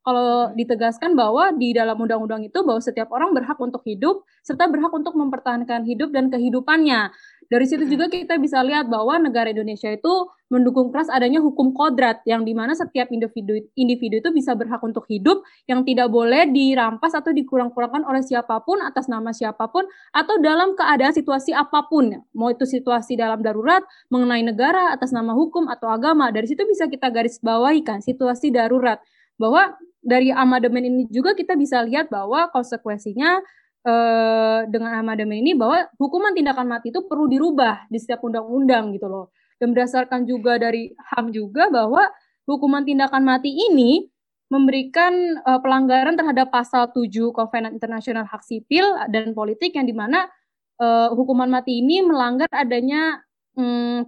kalau 0.02 0.50
ditegaskan 0.58 1.14
bahwa 1.14 1.54
di 1.54 1.70
dalam 1.70 1.94
undang-undang 1.94 2.42
itu 2.42 2.58
bahwa 2.66 2.82
setiap 2.82 3.10
orang 3.14 3.30
berhak 3.30 3.54
untuk 3.62 3.86
hidup 3.86 4.26
serta 4.42 4.66
berhak 4.66 4.90
untuk 4.90 5.14
mempertahankan 5.14 5.86
hidup 5.86 6.10
dan 6.10 6.26
kehidupannya. 6.26 7.14
Dari 7.52 7.68
situ 7.68 7.84
juga 7.84 8.08
kita 8.08 8.40
bisa 8.40 8.64
lihat 8.64 8.88
bahwa 8.88 9.20
negara 9.20 9.52
Indonesia 9.52 9.92
itu 9.92 10.08
mendukung 10.48 10.88
keras 10.88 11.12
adanya 11.12 11.36
hukum 11.44 11.76
kodrat 11.76 12.24
yang 12.24 12.48
di 12.48 12.56
mana 12.56 12.72
setiap 12.72 13.12
individu 13.12 13.60
individu 13.76 14.24
itu 14.24 14.32
bisa 14.32 14.56
berhak 14.56 14.80
untuk 14.80 15.04
hidup 15.04 15.44
yang 15.68 15.84
tidak 15.84 16.08
boleh 16.08 16.48
dirampas 16.48 17.12
atau 17.12 17.28
dikurang-kurangkan 17.28 18.08
oleh 18.08 18.24
siapa 18.24 18.56
pun 18.64 18.80
atas 18.80 19.04
nama 19.04 19.36
siapa 19.36 19.68
pun 19.68 19.84
atau 20.16 20.40
dalam 20.40 20.72
keadaan 20.72 21.12
situasi 21.12 21.52
apa 21.52 21.84
pun. 21.92 22.24
Mau 22.32 22.48
itu 22.48 22.64
situasi 22.64 23.20
dalam 23.20 23.44
darurat 23.44 23.84
mengenai 24.08 24.40
negara 24.40 24.88
atas 24.96 25.12
nama 25.12 25.36
hukum 25.36 25.68
atau 25.68 25.92
agama. 25.92 26.32
Dari 26.32 26.48
situ 26.48 26.64
bisa 26.64 26.88
kita 26.88 27.12
garis 27.12 27.36
bawahi 27.36 27.84
kan 27.84 28.00
situasi 28.00 28.48
darurat. 28.48 28.96
Bahwa 29.36 29.76
dari 30.00 30.32
amandemen 30.32 30.88
ini 30.88 31.02
juga 31.12 31.36
kita 31.36 31.52
bisa 31.60 31.84
lihat 31.84 32.08
bahwa 32.08 32.48
konsekuensinya 32.48 33.44
eh, 33.82 34.60
dengan 34.70 34.98
amandemen 35.02 35.42
ini 35.42 35.52
bahwa 35.58 35.86
hukuman 35.98 36.32
tindakan 36.32 36.66
mati 36.70 36.94
itu 36.94 37.04
perlu 37.06 37.26
dirubah 37.26 37.86
di 37.90 37.98
setiap 37.98 38.22
undang-undang 38.22 38.94
gitu 38.94 39.06
loh. 39.06 39.34
Dan 39.58 39.74
berdasarkan 39.74 40.26
juga 40.26 40.58
dari 40.58 40.90
HAM 41.14 41.30
juga 41.30 41.70
bahwa 41.70 42.06
hukuman 42.46 42.82
tindakan 42.82 43.22
mati 43.22 43.54
ini 43.54 44.10
memberikan 44.52 45.40
uh, 45.48 45.62
pelanggaran 45.64 46.12
terhadap 46.12 46.52
pasal 46.52 46.92
7 46.92 47.08
Konvensi 47.32 47.72
Internasional 47.72 48.28
Hak 48.28 48.44
Sipil 48.44 48.84
dan 49.08 49.32
Politik 49.32 49.72
yang 49.72 49.88
di 49.88 49.96
mana 49.96 50.28
uh, 50.76 51.08
hukuman 51.16 51.48
mati 51.48 51.80
ini 51.80 52.04
melanggar 52.04 52.50
adanya 52.52 53.16
um, 53.56 54.04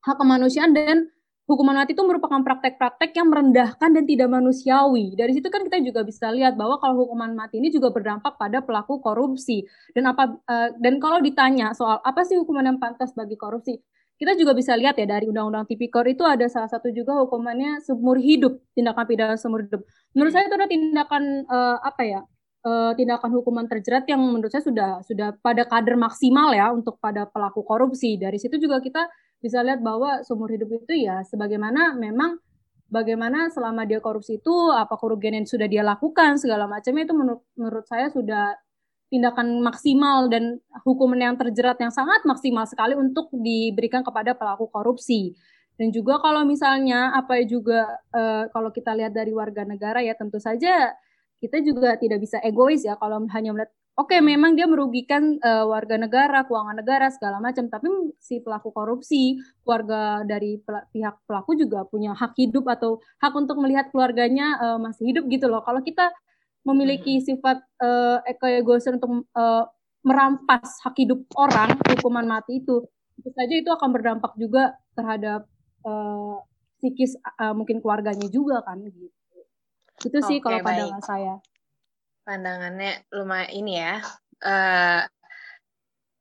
hak 0.00 0.16
kemanusiaan 0.16 0.72
dan 0.72 1.12
hukuman 1.46 1.74
mati 1.74 1.92
itu 1.92 2.04
merupakan 2.06 2.40
praktek-praktek 2.40 3.10
yang 3.18 3.28
merendahkan 3.28 3.90
dan 3.90 4.04
tidak 4.06 4.28
manusiawi. 4.30 5.18
Dari 5.18 5.32
situ 5.34 5.50
kan 5.50 5.66
kita 5.66 5.82
juga 5.82 6.06
bisa 6.06 6.30
lihat 6.30 6.54
bahwa 6.54 6.78
kalau 6.78 7.06
hukuman 7.06 7.34
mati 7.34 7.58
ini 7.58 7.74
juga 7.74 7.90
berdampak 7.90 8.38
pada 8.38 8.62
pelaku 8.62 9.02
korupsi. 9.02 9.66
Dan 9.90 10.06
apa 10.06 10.38
uh, 10.46 10.68
dan 10.78 11.02
kalau 11.02 11.18
ditanya 11.18 11.74
soal 11.74 11.98
apa 12.02 12.22
sih 12.22 12.38
hukuman 12.38 12.62
yang 12.62 12.78
pantas 12.78 13.10
bagi 13.12 13.34
korupsi, 13.34 13.82
kita 14.22 14.38
juga 14.38 14.54
bisa 14.54 14.78
lihat 14.78 14.94
ya 14.94 15.06
dari 15.18 15.26
Undang-Undang 15.26 15.66
Tipikor 15.66 16.06
itu 16.06 16.22
ada 16.22 16.46
salah 16.46 16.70
satu 16.70 16.94
juga 16.94 17.18
hukumannya 17.26 17.82
seumur 17.82 18.22
hidup, 18.22 18.62
tindakan 18.70 19.04
pidana 19.10 19.34
seumur 19.34 19.66
hidup. 19.66 19.82
Menurut 20.14 20.30
saya 20.30 20.46
itu 20.46 20.54
ada 20.54 20.68
tindakan 20.70 21.42
uh, 21.50 21.78
apa 21.82 22.04
ya? 22.06 22.22
Uh, 22.62 22.94
tindakan 22.94 23.34
hukuman 23.34 23.66
terjerat 23.66 24.06
yang 24.06 24.22
menurut 24.22 24.46
saya 24.54 24.62
sudah 24.62 25.02
sudah 25.02 25.34
pada 25.42 25.66
kader 25.66 25.98
maksimal 25.98 26.54
ya 26.54 26.70
untuk 26.70 26.94
pada 27.02 27.26
pelaku 27.26 27.66
korupsi. 27.66 28.14
Dari 28.14 28.38
situ 28.38 28.54
juga 28.62 28.78
kita 28.78 29.02
bisa 29.42 29.58
lihat 29.60 29.82
bahwa 29.82 30.22
seumur 30.22 30.48
hidup 30.54 30.70
itu 30.70 31.02
ya 31.02 31.26
sebagaimana 31.26 31.98
memang 31.98 32.38
bagaimana 32.86 33.50
selama 33.50 33.82
dia 33.82 33.98
korupsi 33.98 34.38
itu 34.38 34.54
apa 34.70 34.94
kerugian 34.94 35.42
yang 35.42 35.48
sudah 35.48 35.66
dia 35.66 35.82
lakukan 35.82 36.38
segala 36.38 36.70
macamnya 36.70 37.10
itu 37.10 37.14
menurut 37.16 37.42
menurut 37.58 37.84
saya 37.90 38.06
sudah 38.14 38.54
tindakan 39.12 39.60
maksimal 39.60 40.30
dan 40.32 40.56
hukuman 40.88 41.20
yang 41.20 41.36
terjerat 41.36 41.76
yang 41.76 41.92
sangat 41.92 42.24
maksimal 42.24 42.64
sekali 42.64 42.96
untuk 42.96 43.28
diberikan 43.28 44.00
kepada 44.00 44.32
pelaku 44.32 44.72
korupsi. 44.72 45.36
Dan 45.76 45.92
juga 45.92 46.16
kalau 46.16 46.48
misalnya 46.48 47.12
apa 47.12 47.44
juga 47.44 47.84
uh, 48.12 48.48
kalau 48.48 48.72
kita 48.72 48.96
lihat 48.96 49.12
dari 49.12 49.36
warga 49.36 49.68
negara 49.68 50.00
ya 50.00 50.16
tentu 50.16 50.40
saja 50.40 50.96
kita 51.44 51.58
juga 51.60 51.98
tidak 52.00 52.22
bisa 52.22 52.40
egois 52.40 52.86
ya 52.86 52.96
kalau 52.96 53.20
hanya 53.34 53.50
melihat 53.52 53.72
oke 53.92 54.08
okay, 54.08 54.20
memang 54.24 54.56
dia 54.56 54.64
merugikan 54.64 55.36
uh, 55.44 55.68
warga 55.68 56.00
negara, 56.00 56.48
keuangan 56.48 56.80
negara 56.80 57.12
segala 57.12 57.38
macam, 57.44 57.68
tapi 57.68 57.88
si 58.16 58.40
pelaku 58.40 58.72
korupsi, 58.72 59.36
keluarga 59.64 60.24
dari 60.24 60.56
pel 60.60 60.80
pihak 60.92 61.20
pelaku 61.28 61.52
juga 61.60 61.84
punya 61.84 62.16
hak 62.16 62.32
hidup 62.40 62.64
atau 62.72 63.04
hak 63.20 63.32
untuk 63.36 63.60
melihat 63.60 63.92
keluarganya 63.92 64.56
uh, 64.60 64.78
masih 64.80 65.12
hidup 65.12 65.28
gitu 65.28 65.46
loh. 65.52 65.60
Kalau 65.60 65.84
kita 65.84 66.08
memiliki 66.64 67.20
sifat 67.20 67.60
uh, 67.82 68.24
egoisan 68.24 68.96
untuk 68.96 69.28
uh, 69.36 69.68
merampas 70.02 70.80
hak 70.82 70.96
hidup 70.96 71.20
orang, 71.36 71.76
hukuman 71.92 72.24
mati 72.24 72.64
itu, 72.64 72.86
itu 73.20 73.28
saja 73.36 73.54
itu 73.54 73.70
akan 73.70 73.90
berdampak 73.92 74.32
juga 74.40 74.72
terhadap 74.96 75.44
uh, 75.84 76.40
psikis 76.80 77.14
uh, 77.38 77.52
mungkin 77.52 77.78
keluarganya 77.84 78.26
juga 78.32 78.64
kan 78.64 78.80
gitu. 78.82 79.12
Itu 80.02 80.18
sih 80.24 80.40
okay, 80.40 80.42
kalau 80.42 80.58
pandangan 80.64 81.02
saya 81.04 81.34
pandangannya 82.22 83.06
lumayan 83.14 83.50
ini 83.52 83.72
ya. 83.78 84.02
Uh, 84.42 85.02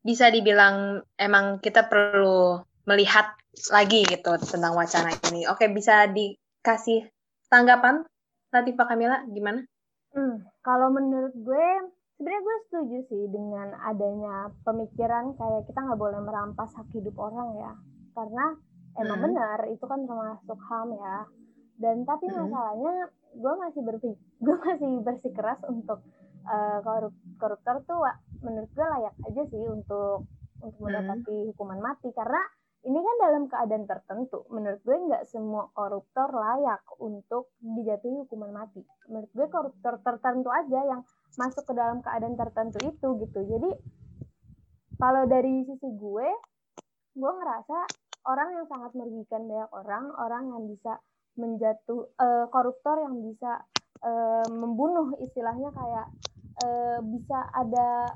bisa 0.01 0.29
dibilang 0.33 1.05
emang 1.17 1.61
kita 1.61 1.85
perlu 1.85 2.61
melihat 2.89 3.37
lagi 3.69 4.05
gitu 4.05 4.33
tentang 4.41 4.73
wacana 4.73 5.13
ini. 5.29 5.45
Oke, 5.45 5.69
bisa 5.69 6.09
dikasih 6.09 7.09
tanggapan 7.49 8.05
Latifah 8.51 8.87
Kamila 8.87 9.23
gimana? 9.31 9.63
Hmm, 10.11 10.43
kalau 10.59 10.91
menurut 10.91 11.31
gue 11.31 11.67
sebenarnya 12.19 12.41
gue 12.45 12.57
setuju 12.67 12.97
sih 13.09 13.23
dengan 13.31 13.73
adanya 13.81 14.51
pemikiran 14.61 15.33
kayak 15.39 15.65
kita 15.65 15.79
nggak 15.81 15.97
boleh 15.97 16.19
merampas 16.21 16.69
hak 16.77 16.85
hidup 16.93 17.17
orang 17.17 17.57
ya 17.57 17.73
karena 18.13 18.45
emang 19.01 19.17
hmm. 19.17 19.25
benar 19.25 19.59
itu 19.71 19.85
kan 19.87 20.05
termasuk 20.05 20.59
ham 20.69 20.87
ya 20.93 21.17
dan 21.81 22.05
tapi 22.05 22.29
hmm. 22.29 22.35
masalahnya 22.45 22.95
gue 23.35 23.53
masih 23.59 23.81
berpikir 23.83 24.19
gue 24.45 24.55
masih 24.55 24.91
bersikeras 25.03 25.59
untuk 25.67 25.99
uh, 26.47 26.79
korup 26.83 27.13
koruptor 27.37 27.75
tuh 27.85 27.99
menurut 28.41 28.69
gue 28.73 28.85
layak 28.85 29.15
aja 29.27 29.43
sih 29.49 29.63
untuk 29.69 30.27
untuk 30.61 30.77
hmm. 30.77 30.85
mendapati 30.85 31.35
hmm. 31.35 31.47
hukuman 31.53 31.79
mati 31.81 32.09
karena 32.13 32.41
ini 32.81 32.97
kan 32.97 33.15
dalam 33.21 33.43
keadaan 33.45 33.85
tertentu 33.85 34.41
menurut 34.49 34.81
gue 34.81 34.97
nggak 34.97 35.23
semua 35.29 35.69
koruptor 35.77 36.33
layak 36.33 36.81
untuk 36.97 37.53
dijatuhi 37.61 38.25
hukuman 38.25 38.49
mati 38.49 38.81
menurut 39.05 39.29
gue 39.37 39.47
koruptor 39.53 40.01
tertentu 40.01 40.49
aja 40.49 40.79
yang 40.81 41.01
masuk 41.37 41.61
ke 41.61 41.73
dalam 41.77 42.01
keadaan 42.01 42.33
tertentu 42.33 42.81
itu 42.89 43.07
gitu 43.21 43.39
jadi 43.45 43.69
kalau 44.97 45.29
dari 45.29 45.61
sisi 45.65 45.89
gue 45.93 46.29
gue 47.11 47.31
ngerasa 47.37 47.77
orang 48.25 48.49
yang 48.57 48.65
sangat 48.69 48.91
merugikan 48.97 49.45
banyak 49.45 49.69
orang 49.73 50.05
orang 50.17 50.43
yang 50.49 50.63
bisa 50.69 50.93
menjatuh 51.39 52.11
uh, 52.19 52.45
koruptor 52.51 53.01
yang 53.03 53.19
bisa 53.23 53.63
uh, 54.03 54.45
membunuh 54.51 55.15
istilahnya 55.23 55.71
kayak 55.71 56.07
uh, 56.63 56.99
bisa 57.05 57.39
ada 57.55 58.11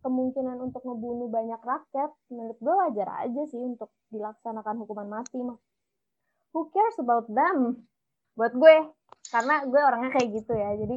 kemungkinan 0.00 0.56
untuk 0.62 0.80
membunuh 0.86 1.28
banyak 1.28 1.60
rakyat 1.60 2.10
menurut 2.32 2.56
gue 2.56 2.74
wajar 2.74 3.08
aja 3.26 3.42
sih 3.52 3.60
untuk 3.60 3.92
dilaksanakan 4.08 4.80
hukuman 4.80 5.08
mati 5.20 5.38
mah 5.42 5.60
who 6.52 6.70
cares 6.74 6.98
about 6.98 7.30
them? 7.30 7.86
Buat 8.34 8.54
gue. 8.54 8.76
Karena 9.30 9.62
gue 9.62 9.80
orangnya 9.80 10.10
kayak 10.16 10.28
gitu 10.42 10.52
ya 10.56 10.74
jadi 10.74 10.96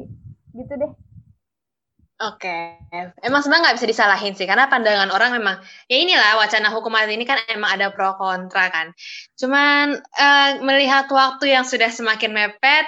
gitu 0.54 0.72
deh 0.78 0.92
Oke, 2.22 2.78
emang 3.26 3.42
sebenarnya 3.42 3.74
nggak 3.74 3.76
bisa 3.82 3.90
disalahin 3.90 4.38
sih, 4.38 4.46
karena 4.46 4.70
pandangan 4.70 5.10
orang 5.10 5.34
memang 5.34 5.58
ya 5.90 5.98
inilah 5.98 6.38
wacana 6.38 6.70
hukuman 6.70 7.10
ini 7.10 7.26
kan 7.26 7.42
emang 7.50 7.74
ada 7.74 7.90
pro 7.90 8.14
kontra 8.14 8.70
kan. 8.70 8.94
Cuman 9.34 9.98
uh, 9.98 10.50
melihat 10.62 11.10
waktu 11.10 11.50
yang 11.50 11.66
sudah 11.66 11.90
semakin 11.90 12.30
mepet, 12.30 12.86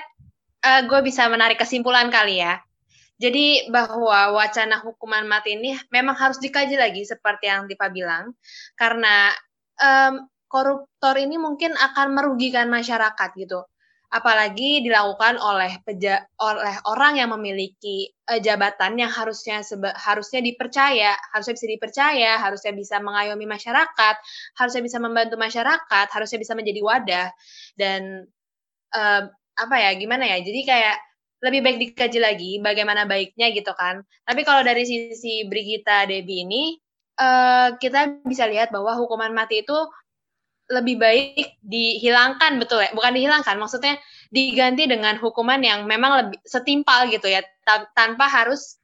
uh, 0.63 0.87
gue 0.87 1.01
bisa 1.03 1.27
menarik 1.27 1.59
kesimpulan 1.59 2.07
kali 2.07 2.39
ya. 2.39 2.63
Jadi 3.19 3.67
bahwa 3.67 4.31
wacana 4.39 4.79
hukuman 4.79 5.27
mati 5.27 5.59
ini 5.59 5.75
memang 5.91 6.15
harus 6.15 6.39
dikaji 6.39 6.79
lagi 6.79 7.03
seperti 7.03 7.51
yang 7.51 7.67
Tifa 7.67 7.91
bilang, 7.91 8.31
karena 8.79 9.35
um, 9.83 10.31
koruptor 10.47 11.19
ini 11.19 11.35
mungkin 11.35 11.75
akan 11.75 12.15
merugikan 12.15 12.71
masyarakat 12.71 13.35
gitu. 13.35 13.67
Apalagi 14.17 14.81
dilakukan 14.81 15.37
oleh 15.37 15.77
peja 15.85 16.25
oleh 16.41 16.73
orang 16.89 17.21
yang 17.21 17.37
memiliki 17.37 18.09
uh, 18.33 18.41
jabatan 18.41 18.97
yang 18.97 19.13
harusnya 19.13 19.61
harusnya 19.93 20.41
dipercaya, 20.41 21.13
harusnya 21.37 21.55
bisa 21.61 21.69
dipercaya, 21.69 22.33
harusnya 22.41 22.73
bisa 22.73 22.97
mengayomi 23.05 23.45
masyarakat, 23.45 24.17
harusnya 24.57 24.83
bisa 24.83 24.97
membantu 24.97 25.37
masyarakat, 25.37 26.07
harusnya 26.09 26.39
bisa 26.41 26.57
menjadi 26.57 26.81
wadah 26.81 27.29
dan 27.77 28.25
uh, 28.97 29.29
apa 29.61 29.77
ya 29.77 29.91
gimana 30.01 30.25
ya? 30.25 30.41
Jadi 30.41 30.61
kayak 30.65 30.97
lebih 31.45 31.61
baik 31.61 31.79
dikaji 31.79 32.19
lagi 32.19 32.51
bagaimana 32.65 33.05
baiknya 33.05 33.53
gitu 33.53 33.77
kan. 33.77 34.01
Tapi 34.25 34.41
kalau 34.49 34.65
dari 34.65 34.89
sisi 34.89 35.45
Brigita 35.45 36.09
Debbie 36.09 36.49
ini 36.49 36.81
uh, 37.21 37.77
kita 37.77 38.25
bisa 38.25 38.49
lihat 38.49 38.73
bahwa 38.73 38.97
hukuman 38.97 39.33
mati 39.37 39.61
itu 39.61 39.77
lebih 40.67 40.99
baik 40.99 41.63
dihilangkan 41.63 42.59
betul 42.59 42.83
ya, 42.83 42.91
bukan 42.91 43.15
dihilangkan, 43.15 43.55
maksudnya 43.59 43.95
diganti 44.35 44.91
dengan 44.91 45.15
hukuman 45.23 45.63
yang 45.63 45.87
memang 45.87 46.27
lebih 46.27 46.39
setimpal 46.43 47.07
gitu 47.07 47.31
ya, 47.31 47.43
tanpa 47.95 48.27
harus 48.27 48.83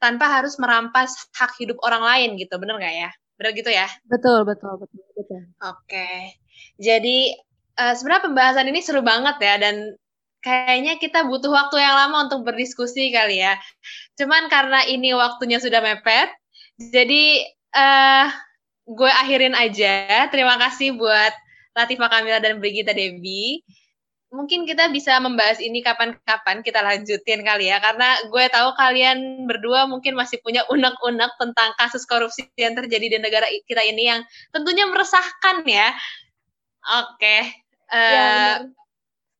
tanpa 0.00 0.30
harus 0.30 0.56
merampas 0.56 1.12
hak 1.36 1.58
hidup 1.60 1.76
orang 1.84 2.00
lain 2.00 2.30
gitu, 2.40 2.56
bener 2.56 2.80
nggak 2.80 2.94
ya? 2.96 3.10
Bener 3.36 3.52
gitu 3.54 3.70
ya? 3.70 3.86
Betul, 4.08 4.48
betul, 4.48 4.80
betul, 4.80 5.04
betul. 5.14 5.42
Oke, 5.60 6.38
jadi 6.80 7.36
uh, 7.76 7.92
sebenarnya 7.92 8.24
pembahasan 8.30 8.66
ini 8.70 8.80
seru 8.80 9.04
banget 9.04 9.36
ya 9.42 9.54
dan 9.60 9.94
kayaknya 10.40 10.96
kita 11.02 11.26
butuh 11.26 11.50
waktu 11.50 11.82
yang 11.82 11.94
lama 11.98 12.30
untuk 12.30 12.46
berdiskusi 12.46 13.10
kali 13.10 13.42
ya. 13.42 13.58
Cuman 14.16 14.46
karena 14.48 14.86
ini 14.86 15.12
waktunya 15.12 15.58
sudah 15.58 15.82
mepet, 15.82 16.30
jadi 16.78 17.42
uh, 17.74 18.26
gue 18.88 19.10
akhirin 19.20 19.52
aja. 19.52 20.26
Terima 20.32 20.56
kasih 20.56 20.96
buat 20.96 21.32
Latifa 21.76 22.08
Kamila 22.08 22.40
dan 22.40 22.58
Brigita 22.58 22.96
Devi. 22.96 23.60
Mungkin 24.28 24.68
kita 24.68 24.92
bisa 24.92 25.16
membahas 25.24 25.56
ini 25.56 25.80
kapan-kapan 25.80 26.60
kita 26.60 26.84
lanjutin 26.84 27.40
kali 27.40 27.72
ya, 27.72 27.80
karena 27.80 28.12
gue 28.28 28.44
tahu 28.52 28.76
kalian 28.76 29.48
berdua 29.48 29.88
mungkin 29.88 30.12
masih 30.12 30.36
punya 30.44 30.68
unek-unek 30.68 31.32
tentang 31.40 31.72
kasus 31.80 32.04
korupsi 32.04 32.44
yang 32.60 32.76
terjadi 32.76 33.16
di 33.16 33.18
negara 33.24 33.48
kita 33.64 33.80
ini 33.88 34.12
yang 34.12 34.20
tentunya 34.52 34.84
meresahkan 34.84 35.64
ya. 35.64 35.96
Oke. 37.04 37.16
Okay. 37.16 37.40
Uh, 37.88 37.96
ya, 37.96 38.28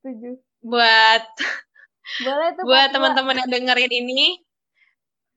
Setuju 0.01 0.41
buat 0.63 1.25
boleh 2.25 2.49
tuh 2.57 2.65
buat 2.67 2.89
teman-teman 2.91 3.37
yang 3.45 3.51
dengerin 3.51 3.93
ini 3.93 4.43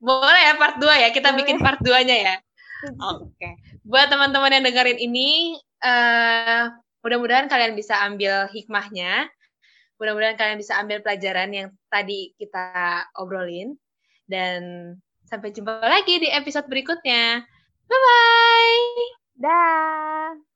boleh 0.02 0.42
ya 0.42 0.54
part 0.58 0.82
2 0.82 0.88
ya 0.90 1.10
kita 1.14 1.30
boleh. 1.32 1.40
bikin 1.46 1.58
part 1.62 1.80
2-nya 1.84 2.18
ya 2.18 2.36
oke 3.06 3.30
okay. 3.38 3.54
Buat 3.92 4.08
teman-teman 4.08 4.56
yang 4.56 4.64
dengerin 4.64 5.00
ini 5.04 5.60
uh, 5.84 6.72
mudah-mudahan 7.04 7.52
kalian 7.52 7.76
bisa 7.76 8.00
ambil 8.08 8.48
hikmahnya. 8.48 9.28
Mudah-mudahan 10.00 10.40
kalian 10.40 10.58
bisa 10.58 10.80
ambil 10.80 11.04
pelajaran 11.04 11.52
yang 11.52 11.68
tadi 11.92 12.32
kita 12.40 13.06
obrolin. 13.20 13.76
Dan 14.26 14.96
sampai 15.28 15.52
jumpa 15.52 15.84
lagi 15.84 16.24
di 16.24 16.32
episode 16.32 16.72
berikutnya. 16.72 17.44
Bye 17.86 18.00
bye 18.00 19.22
dah 19.42 20.51